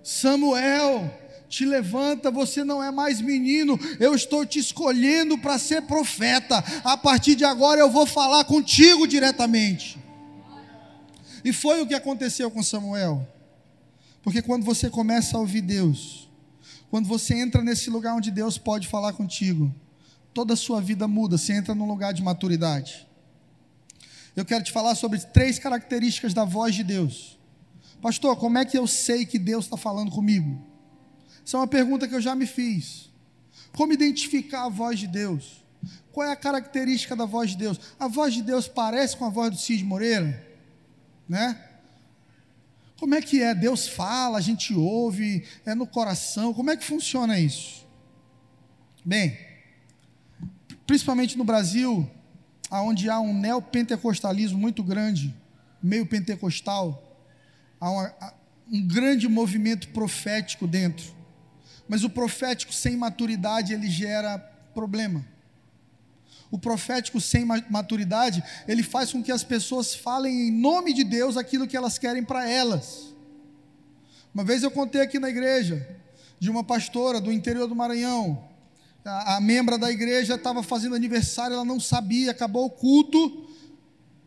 [0.03, 6.63] Samuel, te levanta, você não é mais menino, eu estou te escolhendo para ser profeta.
[6.83, 9.97] A partir de agora eu vou falar contigo diretamente.
[11.43, 13.27] E foi o que aconteceu com Samuel.
[14.21, 16.29] Porque quando você começa a ouvir Deus,
[16.89, 19.73] quando você entra nesse lugar onde Deus pode falar contigo,
[20.33, 23.07] toda a sua vida muda, você entra num lugar de maturidade
[24.37, 27.39] eu quero te falar sobre três características da voz de Deus.
[27.99, 30.61] Pastor, como é que eu sei que Deus está falando comigo?
[31.47, 33.09] Essa é uma pergunta que eu já me fiz.
[33.71, 35.63] Como identificar a voz de Deus?
[36.11, 37.79] Qual é a característica da voz de Deus?
[37.97, 40.45] A voz de Deus parece com a voz do Cid Moreira?
[41.27, 41.57] Né?
[42.99, 43.55] Como é que é?
[43.55, 46.53] Deus fala, a gente ouve, é no coração.
[46.53, 47.87] Como é que funciona isso?
[49.05, 49.37] Bem,
[50.85, 52.11] principalmente no Brasil,
[52.69, 55.33] onde há um neopentecostalismo muito grande,
[55.81, 57.17] meio pentecostal,
[57.79, 58.33] há, uma, há
[58.69, 61.15] um grande movimento profético dentro.
[61.88, 64.38] Mas o profético sem maturidade, ele gera
[64.73, 65.25] problema.
[66.49, 71.35] O profético sem maturidade, ele faz com que as pessoas falem em nome de Deus
[71.35, 73.13] aquilo que elas querem para elas.
[74.33, 75.85] Uma vez eu contei aqui na igreja
[76.39, 78.47] de uma pastora do interior do Maranhão,
[79.07, 83.47] a, a membra da igreja estava fazendo aniversário, ela não sabia, acabou o culto,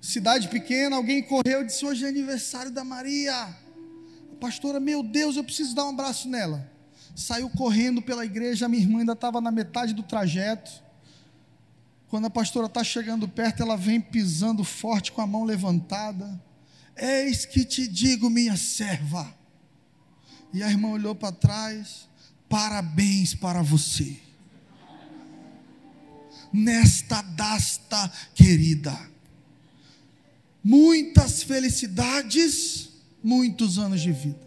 [0.00, 3.34] cidade pequena, alguém correu e disse: Hoje é aniversário da Maria.
[3.34, 6.68] A pastora, meu Deus, eu preciso dar um abraço nela.
[7.14, 10.70] Saiu correndo pela igreja, minha irmã ainda estava na metade do trajeto.
[12.08, 16.40] Quando a pastora está chegando perto, ela vem pisando forte com a mão levantada.
[16.96, 19.32] Eis que te digo, minha serva.
[20.52, 22.08] E a irmã olhou para trás.
[22.48, 24.18] Parabéns para você
[26.52, 28.98] nesta dasta querida.
[30.62, 32.90] Muitas felicidades,
[33.22, 34.46] muitos anos de vida.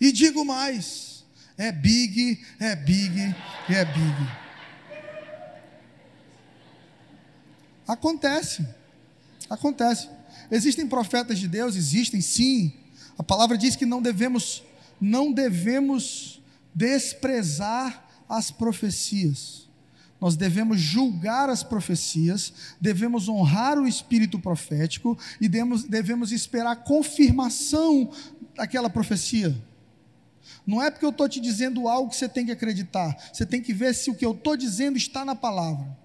[0.00, 1.15] E digo mais:
[1.58, 3.34] é big, é big,
[3.68, 4.30] é big.
[7.86, 8.66] Acontece,
[9.48, 10.08] acontece.
[10.50, 11.76] Existem profetas de Deus?
[11.76, 12.72] Existem sim.
[13.18, 14.62] A palavra diz que não devemos
[15.00, 16.42] não devemos
[16.74, 19.66] desprezar as profecias.
[20.20, 28.10] Nós devemos julgar as profecias, devemos honrar o espírito profético e devemos, devemos esperar confirmação
[28.54, 29.54] daquela profecia.
[30.66, 33.62] Não é porque eu estou te dizendo algo que você tem que acreditar, você tem
[33.62, 35.96] que ver se o que eu estou dizendo está na palavra.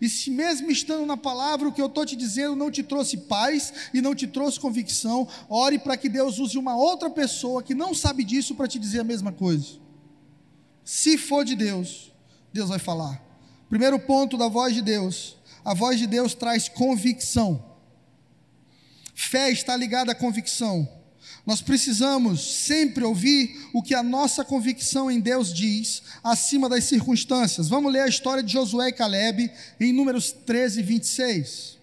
[0.00, 3.16] E se mesmo estando na palavra, o que eu estou te dizendo não te trouxe
[3.16, 7.74] paz e não te trouxe convicção, ore para que Deus use uma outra pessoa que
[7.74, 9.78] não sabe disso para te dizer a mesma coisa.
[10.84, 12.12] Se for de Deus,
[12.52, 13.22] Deus vai falar.
[13.68, 17.64] Primeiro ponto da voz de Deus: a voz de Deus traz convicção.
[19.14, 20.99] Fé está ligada à convicção.
[21.50, 27.68] Nós precisamos sempre ouvir o que a nossa convicção em Deus diz, acima das circunstâncias.
[27.68, 31.76] Vamos ler a história de Josué e Caleb em Números 13, 26.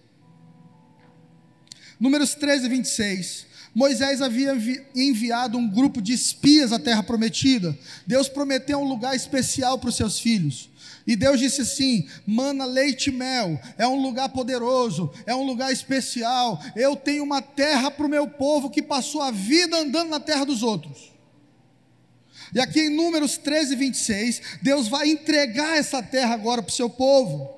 [2.00, 3.46] Números 13, 26.
[3.78, 4.60] Moisés havia
[4.92, 7.78] enviado um grupo de espias à terra prometida.
[8.04, 10.68] Deus prometeu um lugar especial para os seus filhos.
[11.06, 15.72] E Deus disse assim: mana leite e mel, é um lugar poderoso, é um lugar
[15.72, 16.60] especial.
[16.74, 20.44] Eu tenho uma terra para o meu povo que passou a vida andando na terra
[20.44, 21.12] dos outros.
[22.52, 26.90] E aqui em Números 13, 26, Deus vai entregar essa terra agora para o seu
[26.90, 27.57] povo.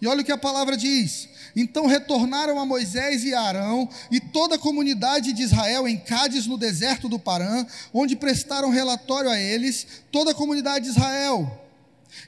[0.00, 4.20] E olha o que a palavra diz: então retornaram a Moisés e a Arão e
[4.20, 9.38] toda a comunidade de Israel em Cádiz, no deserto do Parã, onde prestaram relatório a
[9.38, 11.60] eles, toda a comunidade de Israel.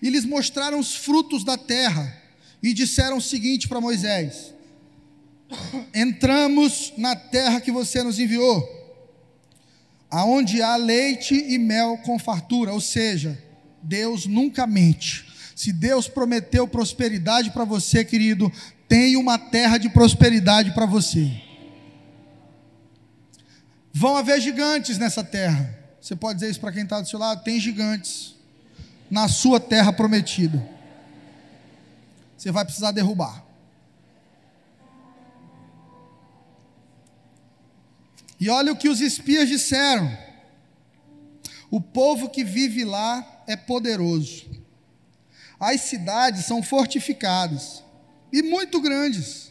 [0.01, 2.21] E lhes mostraram os frutos da terra,
[2.63, 4.53] e disseram o seguinte para Moisés:
[5.95, 8.69] Entramos na terra que você nos enviou,
[10.11, 13.41] aonde há leite e mel com fartura, ou seja,
[13.83, 15.32] Deus nunca mente.
[15.63, 18.51] Se Deus prometeu prosperidade para você, querido,
[18.89, 21.41] tem uma terra de prosperidade para você.
[23.93, 25.73] Vão haver gigantes nessa terra.
[26.01, 27.45] Você pode dizer isso para quem está do seu lado?
[27.45, 28.35] Tem gigantes
[29.09, 30.69] na sua terra prometida.
[32.37, 33.45] Você vai precisar derrubar.
[38.41, 40.11] E olha o que os espias disseram:
[41.71, 44.61] o povo que vive lá é poderoso,
[45.63, 47.83] as cidades são fortificadas
[48.33, 49.51] e muito grandes.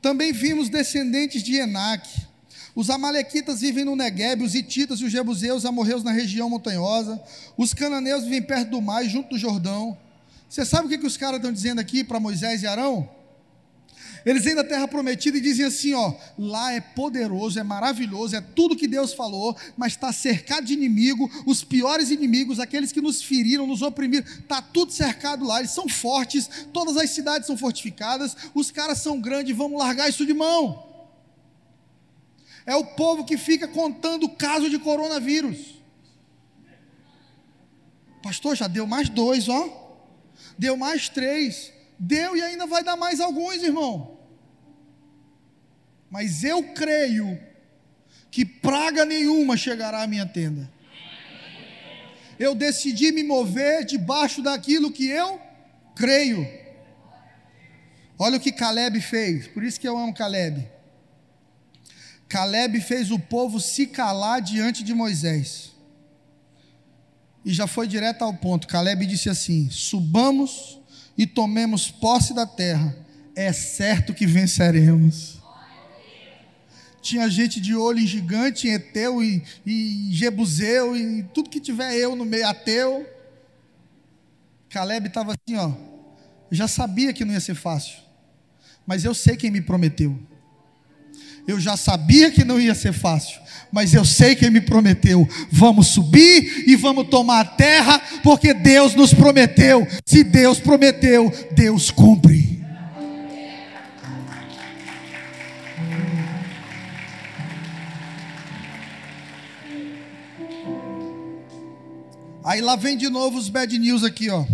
[0.00, 2.32] Também vimos descendentes de Enaque
[2.74, 7.22] os amalequitas vivem no Negueb, os hititas e os jebuseus, amorreus na região montanhosa.
[7.56, 9.96] Os cananeus vivem perto do mar, junto do Jordão.
[10.48, 13.08] Você sabe o que, que os caras estão dizendo aqui para Moisés e Arão?
[14.24, 18.40] Eles vêm da terra prometida e dizem assim: ó, lá é poderoso, é maravilhoso, é
[18.40, 23.22] tudo que Deus falou, mas está cercado de inimigo, os piores inimigos, aqueles que nos
[23.22, 28.36] feriram, nos oprimiram, está tudo cercado lá, eles são fortes, todas as cidades são fortificadas,
[28.54, 30.90] os caras são grandes, vamos largar isso de mão.
[32.64, 35.82] É o povo que fica contando o caso de coronavírus.
[38.22, 39.82] Pastor, já deu mais dois, ó.
[40.56, 41.72] Deu mais três.
[41.98, 44.11] Deu e ainda vai dar mais alguns, irmão.
[46.12, 47.40] Mas eu creio
[48.30, 50.70] que praga nenhuma chegará à minha tenda.
[52.38, 55.40] Eu decidi me mover debaixo daquilo que eu
[55.96, 56.46] creio.
[58.18, 60.68] Olha o que Caleb fez, por isso que eu amo Caleb.
[62.28, 65.72] Caleb fez o povo se calar diante de Moisés.
[67.42, 68.68] E já foi direto ao ponto.
[68.68, 70.78] Caleb disse assim: Subamos
[71.16, 72.94] e tomemos posse da terra,
[73.34, 75.41] é certo que venceremos.
[77.02, 81.96] Tinha gente de olho em gigante, em Eteu e, e Jebuseu, e tudo que tiver
[81.96, 83.04] eu no meio, ateu.
[84.70, 85.72] Caleb estava assim, ó.
[86.48, 87.98] Eu já sabia que não ia ser fácil,
[88.86, 90.16] mas eu sei quem me prometeu.
[91.46, 93.40] Eu já sabia que não ia ser fácil,
[93.72, 95.28] mas eu sei quem me prometeu.
[95.50, 99.86] Vamos subir e vamos tomar a terra, porque Deus nos prometeu.
[100.06, 102.61] Se Deus prometeu, Deus cumpre.
[112.44, 114.44] Aí lá vem de novo os bad news aqui, ó.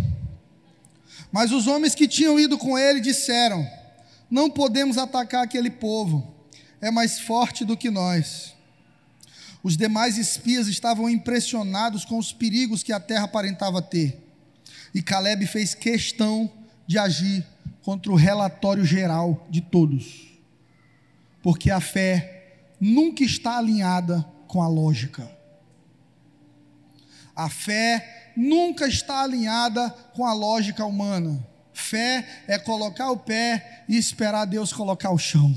[1.32, 3.66] Mas os homens que tinham ido com ele disseram:
[4.30, 6.34] Não podemos atacar aquele povo
[6.80, 8.54] é mais forte do que nós.
[9.62, 14.24] Os demais espias estavam impressionados com os perigos que a terra aparentava ter.
[14.94, 16.50] E Caleb fez questão
[16.86, 17.44] de agir
[17.82, 20.28] contra o relatório geral de todos.
[21.42, 25.37] Porque a fé nunca está alinhada com a lógica.
[27.38, 31.46] A fé nunca está alinhada com a lógica humana.
[31.72, 35.56] Fé é colocar o pé e esperar Deus colocar o chão.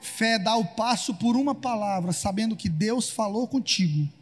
[0.00, 4.12] Fé é o passo por uma palavra, sabendo que Deus falou contigo.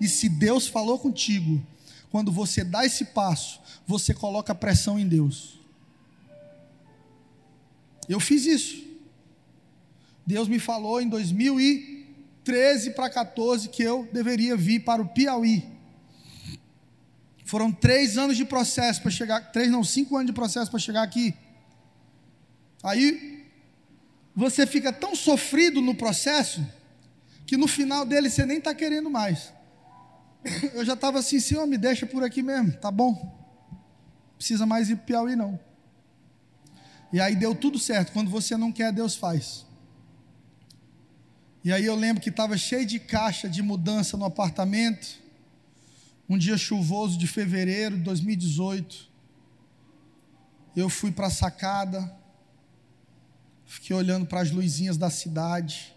[0.00, 1.62] E se Deus falou contigo,
[2.10, 5.60] quando você dá esse passo, você coloca pressão em Deus.
[8.08, 8.82] Eu fiz isso.
[10.26, 11.10] Deus me falou em
[12.44, 15.64] 2013 para 14 que eu deveria vir para o Piauí.
[17.44, 21.02] Foram três anos de processo para chegar, três não, cinco anos de processo para chegar
[21.02, 21.34] aqui.
[22.82, 23.46] Aí
[24.34, 26.64] você fica tão sofrido no processo
[27.46, 29.52] que no final dele você nem está querendo mais.
[30.72, 33.38] Eu já estava assim, Senhor, me deixa por aqui mesmo, tá bom?
[34.36, 35.58] Precisa mais ir para Piauí não.
[37.12, 38.12] E aí deu tudo certo.
[38.12, 39.66] Quando você não quer, Deus faz.
[41.62, 45.20] E aí eu lembro que estava cheio de caixa de mudança no apartamento.
[46.28, 49.08] Um dia chuvoso de fevereiro de 2018.
[50.74, 52.16] Eu fui para a sacada.
[53.66, 55.94] Fiquei olhando para as luzinhas da cidade.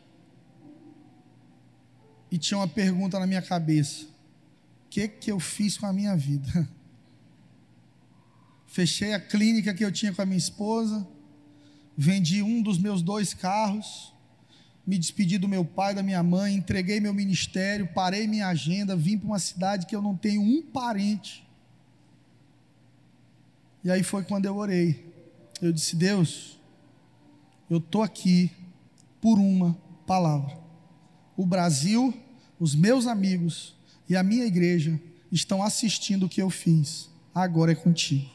[2.30, 6.16] E tinha uma pergunta na minha cabeça: O que, que eu fiz com a minha
[6.18, 6.68] vida?
[8.68, 11.08] Fechei a clínica que eu tinha com a minha esposa,
[11.96, 14.13] vendi um dos meus dois carros,
[14.86, 19.18] me despedi do meu pai, da minha mãe, entreguei meu ministério, parei minha agenda, vim
[19.18, 21.48] para uma cidade que eu não tenho um parente.
[23.84, 25.14] E aí foi quando eu orei.
[25.62, 26.60] Eu disse: Deus,
[27.70, 28.52] eu estou aqui
[29.22, 30.58] por uma palavra.
[31.36, 32.14] O Brasil,
[32.60, 33.76] os meus amigos
[34.08, 35.00] e a minha igreja
[35.32, 37.10] estão assistindo o que eu fiz.
[37.34, 38.30] Agora é contigo.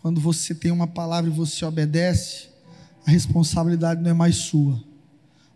[0.00, 2.51] Quando você tem uma palavra e você obedece,
[3.06, 4.82] a responsabilidade não é mais sua.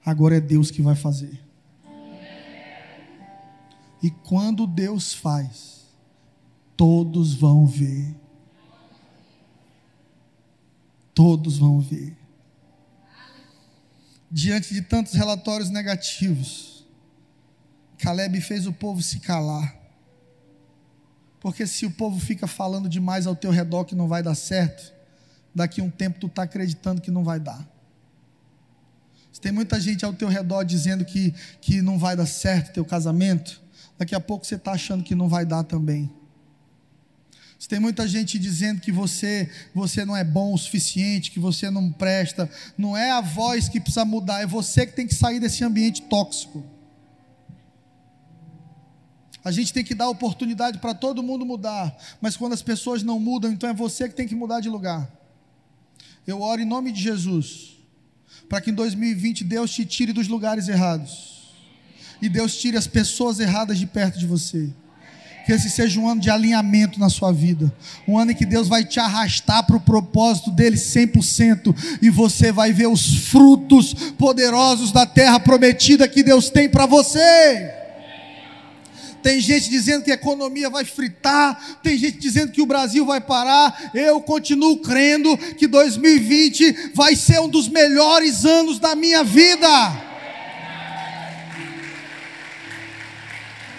[0.05, 1.40] Agora é Deus que vai fazer.
[4.03, 5.86] E quando Deus faz,
[6.76, 8.14] todos vão ver.
[11.14, 12.16] Todos vão ver.
[14.30, 16.86] Diante de tantos relatórios negativos,
[17.99, 19.74] Caleb fez o povo se calar.
[21.40, 24.92] Porque se o povo fica falando demais ao teu redor que não vai dar certo,
[25.57, 27.66] daqui a um tempo tu está acreditando que não vai dar.
[29.32, 32.84] Se tem muita gente ao teu redor dizendo que, que não vai dar certo teu
[32.84, 33.62] casamento,
[33.98, 36.12] daqui a pouco você está achando que não vai dar também.
[37.59, 41.70] Se tem muita gente dizendo que você, você não é bom o suficiente, que você
[41.70, 45.40] não presta, não é a voz que precisa mudar, é você que tem que sair
[45.40, 46.62] desse ambiente tóxico.
[49.42, 53.18] A gente tem que dar oportunidade para todo mundo mudar, mas quando as pessoas não
[53.18, 55.11] mudam, então é você que tem que mudar de lugar.
[56.27, 57.77] Eu oro em nome de Jesus,
[58.49, 61.55] para que em 2020 Deus te tire dos lugares errados,
[62.20, 64.68] e Deus tire as pessoas erradas de perto de você.
[65.45, 67.72] Que esse seja um ano de alinhamento na sua vida,
[68.09, 72.51] um ano em que Deus vai te arrastar para o propósito dele 100%, e você
[72.51, 77.76] vai ver os frutos poderosos da terra prometida que Deus tem para você.
[79.27, 83.20] Tem gente dizendo que a economia vai fritar, tem gente dizendo que o Brasil vai
[83.20, 83.91] parar.
[83.93, 89.66] Eu continuo crendo que 2020 vai ser um dos melhores anos da minha vida.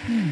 [0.09, 0.31] Hum.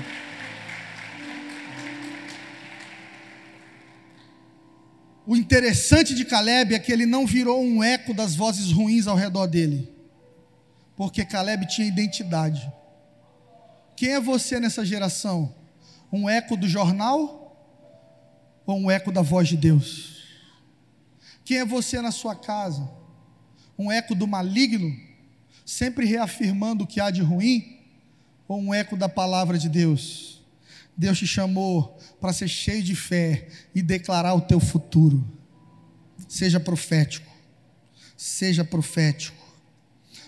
[5.25, 9.15] O interessante de Caleb é que ele não virou um eco das vozes ruins ao
[9.15, 9.89] redor dele,
[10.93, 12.69] porque Caleb tinha identidade.
[13.95, 15.55] Quem é você nessa geração?
[16.11, 17.41] Um eco do jornal
[18.65, 20.23] ou um eco da voz de Deus?
[21.43, 22.89] Quem é você na sua casa?
[23.77, 24.95] Um eco do maligno,
[25.65, 27.79] sempre reafirmando o que há de ruim?
[28.47, 30.41] Ou um eco da palavra de Deus?
[30.97, 35.25] Deus te chamou para ser cheio de fé e declarar o teu futuro.
[36.27, 37.31] Seja profético.
[38.17, 39.43] Seja profético.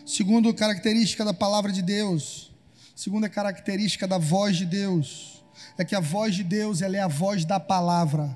[0.05, 2.51] Segundo característica da palavra de Deus,
[2.97, 5.45] Segunda característica da voz de Deus
[5.77, 8.35] é que a voz de Deus ela é a voz da palavra.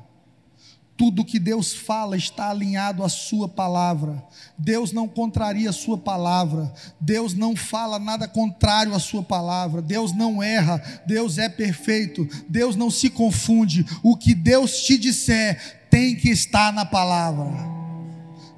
[0.95, 4.23] Tudo que Deus fala está alinhado à Sua palavra.
[4.55, 6.71] Deus não contraria a Sua palavra.
[6.99, 9.81] Deus não fala nada contrário à Sua palavra.
[9.81, 10.77] Deus não erra.
[11.07, 12.29] Deus é perfeito.
[12.47, 13.83] Deus não se confunde.
[14.03, 17.49] O que Deus te disser tem que estar na palavra.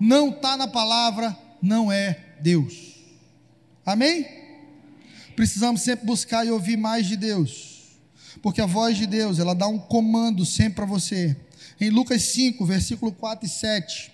[0.02, 2.98] Não está na palavra, não é Deus.
[3.86, 4.43] Amém?
[5.36, 8.00] Precisamos sempre buscar e ouvir mais de Deus,
[8.42, 11.36] porque a voz de Deus, ela dá um comando sempre para você.
[11.80, 14.12] Em Lucas 5, versículo 4 e 7,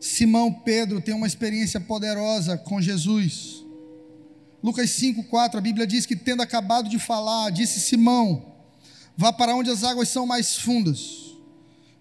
[0.00, 3.64] Simão Pedro tem uma experiência poderosa com Jesus.
[4.62, 8.54] Lucas 5, 4, a Bíblia diz que, tendo acabado de falar, disse Simão:
[9.16, 11.34] Vá para onde as águas são mais fundas,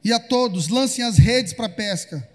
[0.04, 2.28] e a todos lancem as redes para a pesca.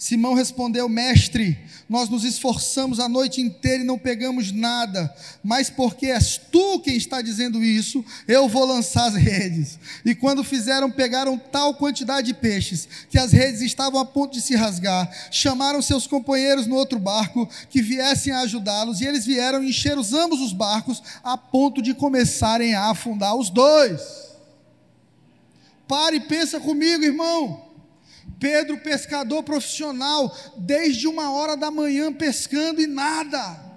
[0.00, 6.06] Simão respondeu: Mestre, nós nos esforçamos a noite inteira e não pegamos nada, mas porque
[6.06, 9.78] és tu quem está dizendo isso, eu vou lançar as redes.
[10.02, 14.40] E quando fizeram, pegaram tal quantidade de peixes que as redes estavam a ponto de
[14.40, 15.06] se rasgar.
[15.30, 20.14] Chamaram seus companheiros no outro barco que viessem a ajudá-los, e eles vieram encher os
[20.14, 24.00] ambos os barcos a ponto de começarem a afundar os dois.
[25.86, 27.69] Pare e pensa comigo, irmão.
[28.38, 33.70] Pedro, pescador profissional, desde uma hora da manhã pescando e nada.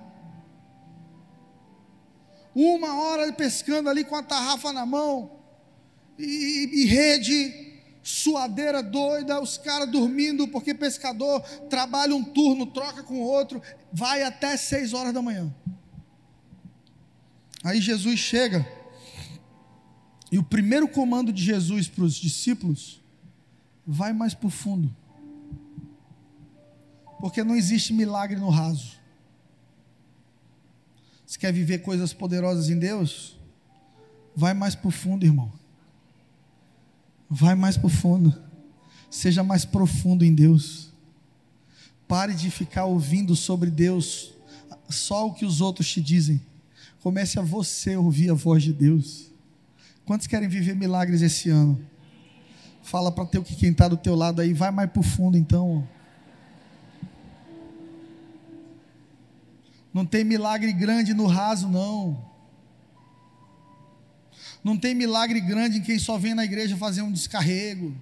[2.55, 5.39] Uma hora pescando ali com a tarrafa na mão,
[6.17, 7.73] e, e rede,
[8.03, 14.55] suadeira doida, os caras dormindo, porque pescador trabalha um turno, troca com outro, vai até
[14.55, 15.53] seis horas da manhã.
[17.63, 18.67] Aí Jesus chega,
[20.31, 23.02] e o primeiro comando de Jesus para os discípulos
[23.85, 24.93] vai mais para o fundo.
[27.19, 28.99] Porque não existe milagre no raso.
[31.25, 33.37] Se quer viver coisas poderosas em Deus,
[34.35, 35.51] vai mais para o fundo, irmão.
[37.29, 38.33] Vai mais para o fundo.
[39.09, 40.91] Seja mais profundo em Deus.
[42.07, 44.33] Pare de ficar ouvindo sobre Deus
[44.89, 46.41] só o que os outros te dizem.
[47.01, 49.31] Comece a você ouvir a voz de Deus.
[50.05, 51.83] Quantos querem viver milagres esse ano?
[52.83, 55.37] Fala para teu que quem está do teu lado aí, vai mais para o fundo
[55.37, 55.87] então.
[59.93, 62.31] Não tem milagre grande no raso, não.
[64.63, 67.95] Não tem milagre grande em quem só vem na igreja fazer um descarrego.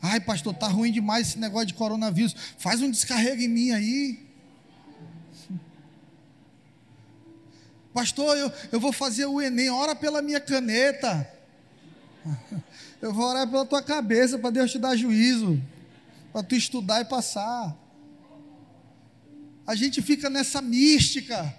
[0.00, 2.34] Ai, pastor, tá ruim demais esse negócio de coronavírus.
[2.58, 4.28] Faz um descarrego em mim aí.
[7.92, 11.28] Pastor, eu, eu vou fazer o Enem, ora pela minha caneta.
[13.00, 15.60] Eu vou orar pela tua cabeça para Deus te dar juízo,
[16.32, 17.76] para tu estudar e passar.
[19.66, 21.54] A gente fica nessa mística.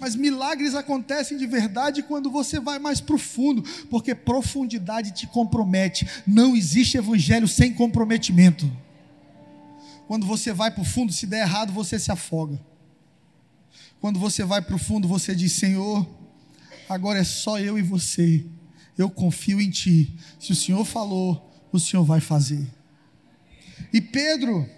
[0.00, 6.06] Mas milagres acontecem de verdade quando você vai mais profundo, porque profundidade te compromete.
[6.26, 8.70] Não existe evangelho sem comprometimento.
[10.08, 12.60] Quando você vai para o fundo, se der errado, você se afoga.
[14.00, 16.06] Quando você vai para o fundo, você diz: Senhor,
[16.88, 18.44] agora é só eu e você
[18.96, 20.14] eu confio em Ti.
[20.38, 22.66] Se o Senhor falou, o Senhor vai fazer.
[23.92, 24.68] E Pedro,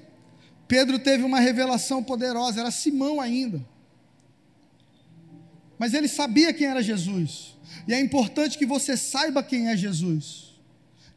[0.67, 3.64] Pedro teve uma revelação poderosa, era Simão ainda.
[5.79, 7.57] Mas ele sabia quem era Jesus.
[7.87, 10.55] E é importante que você saiba quem é Jesus.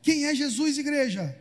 [0.01, 1.35] Quem é Jesus, igreja?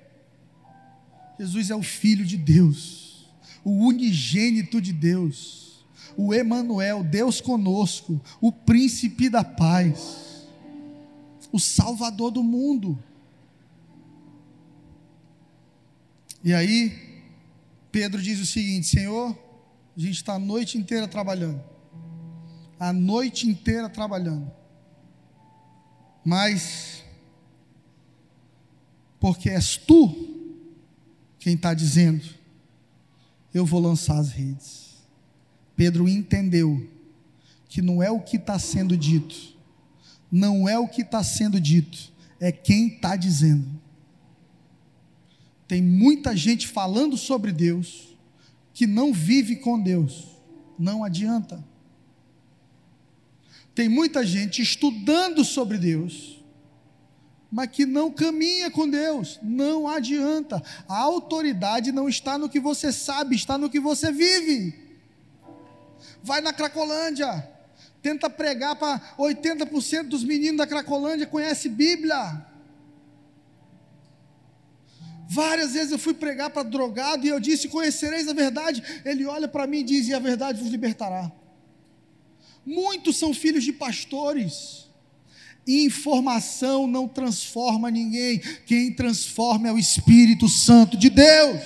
[1.38, 3.28] Jesus é o Filho de Deus,
[3.64, 5.86] o unigênito de Deus,
[6.16, 10.28] o Emanuel, Deus conosco, o príncipe da paz
[11.52, 12.98] o Salvador do mundo.
[16.42, 17.22] E aí,
[17.90, 19.36] Pedro diz o seguinte: Senhor,
[19.96, 21.62] a gente está a noite inteira trabalhando,
[22.78, 24.50] a noite inteira trabalhando,
[26.24, 27.02] mas,
[29.18, 30.28] porque és tu
[31.38, 32.24] quem está dizendo,
[33.54, 34.96] eu vou lançar as redes.
[35.74, 36.86] Pedro entendeu
[37.68, 39.56] que não é o que está sendo dito,
[40.30, 43.66] não é o que está sendo dito, é quem está dizendo.
[45.66, 48.16] Tem muita gente falando sobre Deus
[48.72, 50.28] que não vive com Deus,
[50.78, 51.62] não adianta.
[53.74, 56.42] Tem muita gente estudando sobre Deus,
[57.50, 60.62] mas que não caminha com Deus, não adianta.
[60.88, 64.74] A autoridade não está no que você sabe, está no que você vive.
[66.22, 67.48] Vai na Cracolândia,
[68.08, 72.42] tenta pregar para 80% dos meninos da Cracolândia conhece Bíblia.
[75.28, 78.82] Várias vezes eu fui pregar para drogado e eu disse: Conhecereis a verdade.
[79.04, 81.30] Ele olha para mim e diz: E a verdade vos libertará.
[82.64, 84.88] Muitos são filhos de pastores.
[85.66, 88.38] Informação não transforma ninguém.
[88.64, 91.60] Quem transforma é o Espírito Santo de Deus.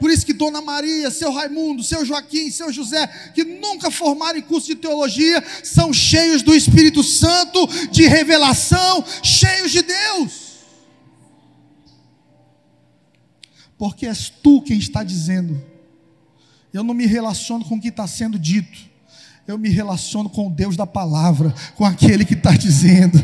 [0.00, 4.42] Por isso que Dona Maria, seu Raimundo, seu Joaquim, seu José, que nunca formaram em
[4.42, 10.50] curso de teologia, são cheios do Espírito Santo, de revelação, cheios de Deus.
[13.76, 15.62] Porque és tu quem está dizendo.
[16.72, 18.78] Eu não me relaciono com o que está sendo dito.
[19.46, 23.18] Eu me relaciono com o Deus da palavra, com aquele que está dizendo.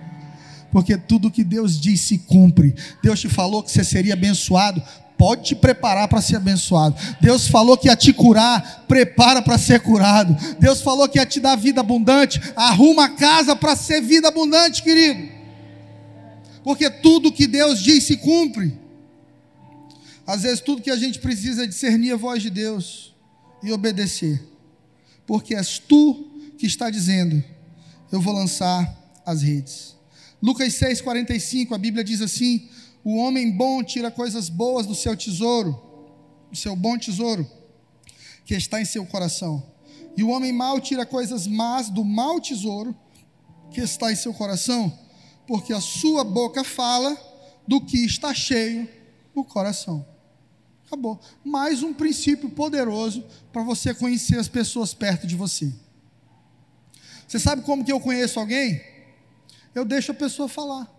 [0.72, 2.74] Porque tudo que Deus diz se cumpre.
[3.02, 4.82] Deus te falou que você seria abençoado,
[5.16, 6.94] pode te preparar para ser abençoado.
[7.20, 10.36] Deus falou que ia te curar, prepara para ser curado.
[10.58, 14.82] Deus falou que ia te dar vida abundante, arruma a casa para ser vida abundante,
[14.82, 15.28] querido.
[16.62, 18.76] Porque tudo que Deus diz se cumpre.
[20.26, 23.14] Às vezes tudo que a gente precisa é discernir a voz de Deus
[23.62, 24.42] e obedecer,
[25.24, 27.42] porque és tu que está dizendo:
[28.10, 28.92] Eu vou lançar
[29.24, 29.94] as redes.
[30.42, 32.68] Lucas 6,45, a Bíblia diz assim:
[33.06, 35.80] O homem bom tira coisas boas do seu tesouro,
[36.50, 37.48] do seu bom tesouro,
[38.44, 39.64] que está em seu coração.
[40.16, 42.96] E o homem mau tira coisas más do mau tesouro,
[43.70, 44.92] que está em seu coração,
[45.46, 47.16] porque a sua boca fala
[47.64, 48.88] do que está cheio
[49.32, 50.04] o coração.
[50.84, 51.20] Acabou.
[51.44, 55.72] Mais um princípio poderoso para você conhecer as pessoas perto de você.
[57.28, 58.82] Você sabe como que eu conheço alguém?
[59.72, 60.95] Eu deixo a pessoa falar.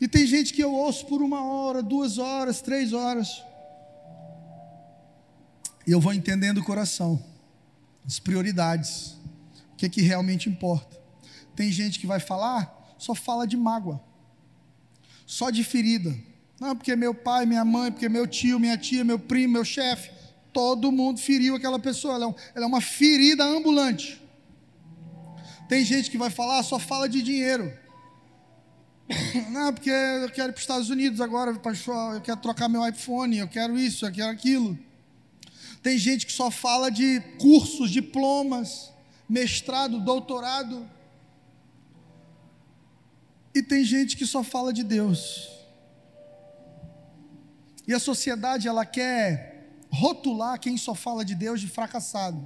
[0.00, 3.42] E tem gente que eu ouço por uma hora, duas horas, três horas.
[5.86, 7.22] E eu vou entendendo o coração,
[8.04, 9.16] as prioridades,
[9.72, 11.00] o que, é que realmente importa.
[11.54, 14.00] Tem gente que vai falar, só fala de mágoa,
[15.24, 16.14] só de ferida.
[16.60, 20.10] Não, porque meu pai, minha mãe, porque meu tio, minha tia, meu primo, meu chefe.
[20.52, 22.14] Todo mundo feriu aquela pessoa.
[22.14, 24.20] Ela é, um, ela é uma ferida ambulante.
[25.68, 27.72] Tem gente que vai falar, só fala de dinheiro.
[29.50, 33.38] Não, porque eu quero ir para os Estados Unidos agora, eu quero trocar meu iPhone,
[33.38, 34.78] eu quero isso, eu quero aquilo.
[35.82, 38.92] Tem gente que só fala de cursos, diplomas,
[39.28, 40.88] mestrado, doutorado.
[43.54, 45.48] E tem gente que só fala de Deus.
[47.86, 52.44] E a sociedade, ela quer rotular quem só fala de Deus de fracassado.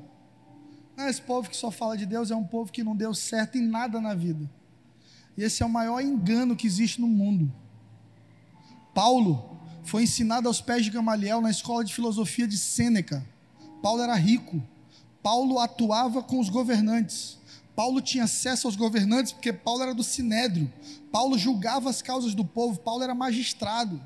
[0.98, 3.66] Esse povo que só fala de Deus é um povo que não deu certo em
[3.66, 4.48] nada na vida.
[5.36, 7.52] E esse é o maior engano que existe no mundo.
[8.94, 13.26] Paulo foi ensinado aos pés de Gamaliel na escola de filosofia de Sêneca.
[13.82, 14.62] Paulo era rico.
[15.22, 17.38] Paulo atuava com os governantes.
[17.74, 20.70] Paulo tinha acesso aos governantes porque Paulo era do sinédrio.
[21.10, 22.80] Paulo julgava as causas do povo.
[22.80, 24.00] Paulo era magistrado.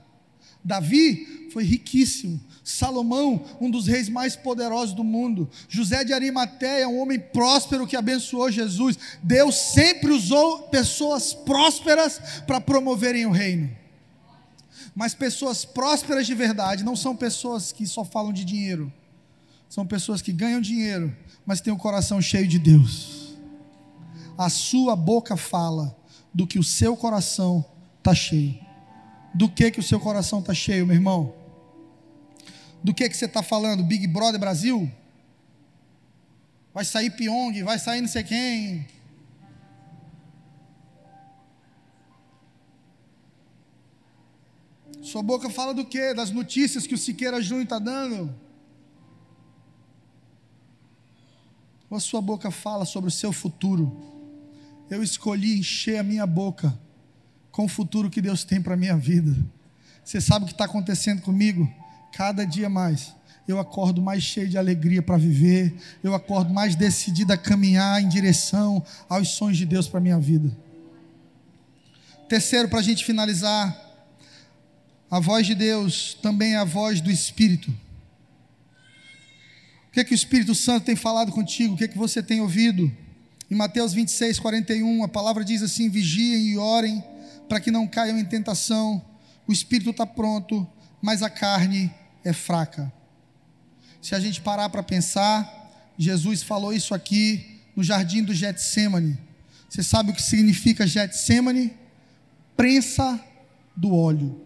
[0.64, 2.40] Davi foi riquíssimo.
[2.64, 5.48] Salomão, um dos reis mais poderosos do mundo.
[5.68, 8.98] José de Arimateia, um homem próspero que abençoou Jesus.
[9.22, 13.70] Deus sempre usou pessoas prósperas para promoverem o reino.
[14.94, 18.90] Mas pessoas prósperas de verdade não são pessoas que só falam de dinheiro.
[19.68, 23.34] São pessoas que ganham dinheiro, mas têm o coração cheio de Deus.
[24.38, 25.94] A sua boca fala
[26.32, 27.64] do que o seu coração
[27.98, 28.63] está cheio.
[29.34, 31.34] Do que que o seu coração está cheio, meu irmão?
[32.82, 33.82] Do que que você está falando?
[33.82, 34.88] Big Brother Brasil?
[36.72, 38.86] Vai sair Pyong, vai sair não sei quem.
[45.02, 46.14] Sua boca fala do que?
[46.14, 48.34] Das notícias que o Siqueira Júnior está dando?
[51.90, 53.96] Ou a sua boca fala sobre o seu futuro?
[54.90, 56.78] Eu escolhi encher a minha boca
[57.54, 59.32] com o futuro que Deus tem para a minha vida.
[60.04, 61.72] Você sabe o que está acontecendo comigo?
[62.12, 63.14] Cada dia mais.
[63.46, 65.72] Eu acordo mais cheio de alegria para viver.
[66.02, 70.18] Eu acordo mais decidido a caminhar em direção aos sonhos de Deus para a minha
[70.18, 70.50] vida.
[72.28, 73.80] Terceiro, para a gente finalizar,
[75.08, 77.70] a voz de Deus também é a voz do Espírito.
[79.86, 81.74] O que é que o Espírito Santo tem falado contigo?
[81.74, 82.90] O que é que você tem ouvido?
[83.48, 87.13] Em Mateus 26, 41, a palavra diz assim: vigiem e orem
[87.48, 89.04] para que não caiam em tentação.
[89.46, 90.66] O espírito está pronto,
[91.00, 91.92] mas a carne
[92.24, 92.92] é fraca.
[94.00, 99.18] Se a gente parar para pensar, Jesus falou isso aqui no jardim do Getsemane.
[99.68, 101.72] Você sabe o que significa Getsemane?
[102.56, 103.20] Prensa
[103.76, 104.40] do óleo.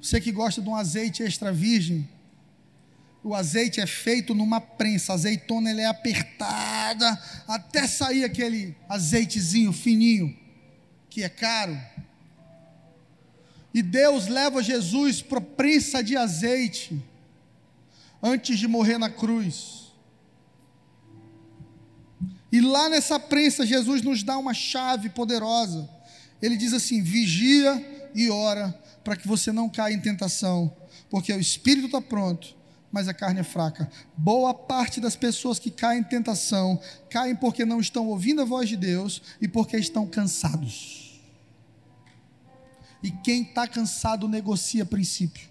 [0.00, 2.08] Você que gosta de um azeite extra virgem,
[3.22, 9.72] o azeite é feito numa prensa, a azeitona ele é apertada até sair aquele azeitezinho
[9.72, 10.47] fininho
[11.10, 11.78] que é caro.
[13.72, 17.00] E Deus leva Jesus para prensa de azeite
[18.22, 19.92] antes de morrer na cruz.
[22.50, 25.88] E lá nessa prensa, Jesus nos dá uma chave poderosa.
[26.40, 28.72] Ele diz assim: vigia e ora
[29.04, 30.74] para que você não caia em tentação,
[31.08, 32.54] porque o espírito está pronto,
[32.90, 33.90] mas a carne é fraca.
[34.16, 36.80] Boa parte das pessoas que caem em tentação
[37.10, 41.20] caem porque não estão ouvindo a voz de Deus e porque estão cansados.
[43.02, 45.48] E quem está cansado negocia princípio.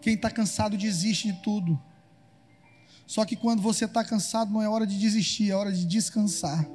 [0.00, 1.80] Quem está cansado desiste de tudo.
[3.06, 6.66] Só que quando você está cansado, não é hora de desistir, é hora de descansar.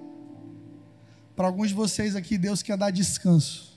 [1.36, 3.69] Para alguns de vocês aqui, Deus quer dar descanso.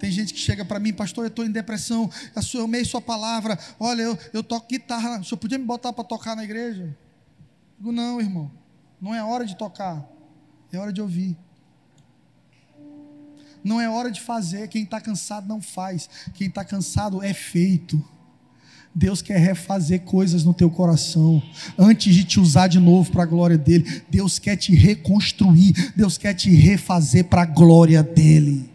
[0.00, 2.10] Tem gente que chega para mim, pastor, eu estou em depressão,
[2.54, 6.02] eu amei sua palavra, olha, eu, eu toco guitarra, o senhor podia me botar para
[6.02, 6.96] tocar na igreja?
[7.78, 8.50] digo, não, irmão,
[8.98, 10.02] não é hora de tocar,
[10.72, 11.36] é hora de ouvir.
[13.62, 14.68] Não é hora de fazer.
[14.68, 16.08] Quem está cansado não faz.
[16.32, 18.02] Quem está cansado é feito.
[18.94, 21.42] Deus quer refazer coisas no teu coração,
[21.78, 24.02] antes de te usar de novo para a glória dele.
[24.08, 28.69] Deus quer te reconstruir, Deus quer te refazer para a glória dele.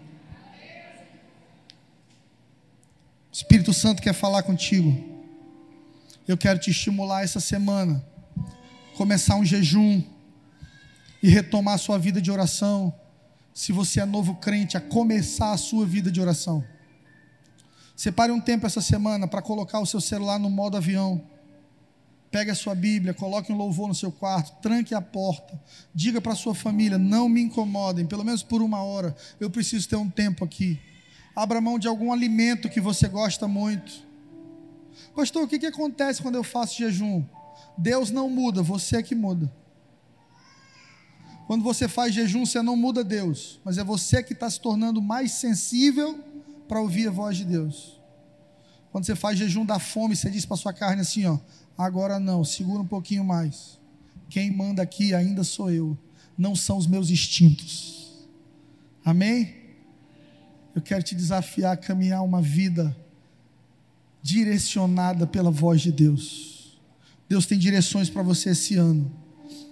[3.36, 4.98] Espírito Santo quer falar contigo.
[6.26, 8.02] Eu quero te estimular essa semana,
[8.96, 10.02] começar um jejum
[11.22, 12.96] e retomar a sua vida de oração.
[13.54, 16.64] Se você é novo crente, a começar a sua vida de oração.
[17.94, 21.22] Separe um tempo essa semana para colocar o seu celular no modo avião.
[22.32, 25.62] Pegue a sua Bíblia, coloque um louvor no seu quarto, tranque a porta,
[25.94, 29.98] diga para sua família: não me incomodem, pelo menos por uma hora, eu preciso ter
[29.98, 30.80] um tempo aqui.
[31.36, 34.06] Abra mão de algum alimento que você gosta muito.
[35.16, 37.24] Pastor, o que, que acontece quando eu faço jejum?
[37.78, 39.52] Deus não muda, você é que muda.
[41.46, 45.02] Quando você faz jejum, você não muda Deus, mas é você que está se tornando
[45.02, 46.20] mais sensível
[46.68, 48.02] para ouvir a voz de Deus.
[48.92, 51.38] Quando você faz jejum da fome, você diz para sua carne assim, ó,
[51.78, 53.78] agora não, segura um pouquinho mais.
[54.30, 55.98] Quem manda aqui ainda sou eu,
[56.38, 58.26] não são os meus instintos.
[59.04, 59.65] Amém?
[60.76, 62.96] Eu quero te desafiar a caminhar uma vida
[64.22, 66.78] direcionada pela voz de Deus.
[67.30, 69.10] Deus tem direções para você esse ano.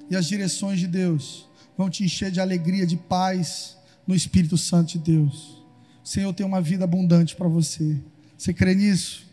[0.10, 1.48] E as direções de Deus
[1.78, 3.76] vão te encher de alegria, de paz
[4.08, 5.62] no Espírito Santo de Deus.
[6.04, 8.00] O Senhor tem uma vida abundante para você.
[8.38, 9.26] Você crê nisso?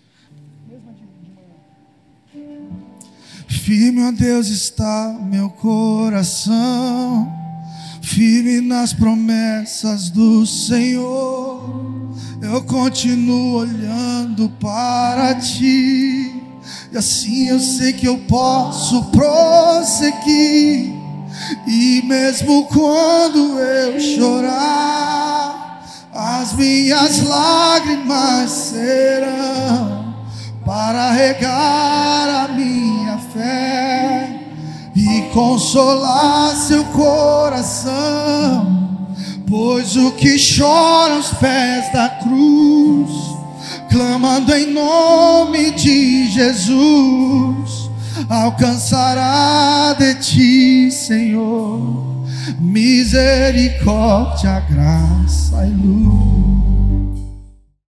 [3.49, 7.31] Firme, ó Deus, está meu coração,
[8.01, 12.01] firme nas promessas do Senhor.
[12.43, 16.43] Eu continuo olhando para ti,
[16.93, 20.95] e assim eu sei que eu posso prosseguir.
[21.67, 30.15] E mesmo quando eu chorar, as minhas lágrimas serão
[30.65, 34.20] para regar a minha fé
[35.11, 38.89] e consolar seu coração,
[39.49, 43.11] pois o que chora aos pés da cruz,
[43.91, 47.91] clamando em nome de Jesus,
[48.29, 52.11] alcançará de ti, Senhor
[52.61, 56.50] misericórdia, graça e luz.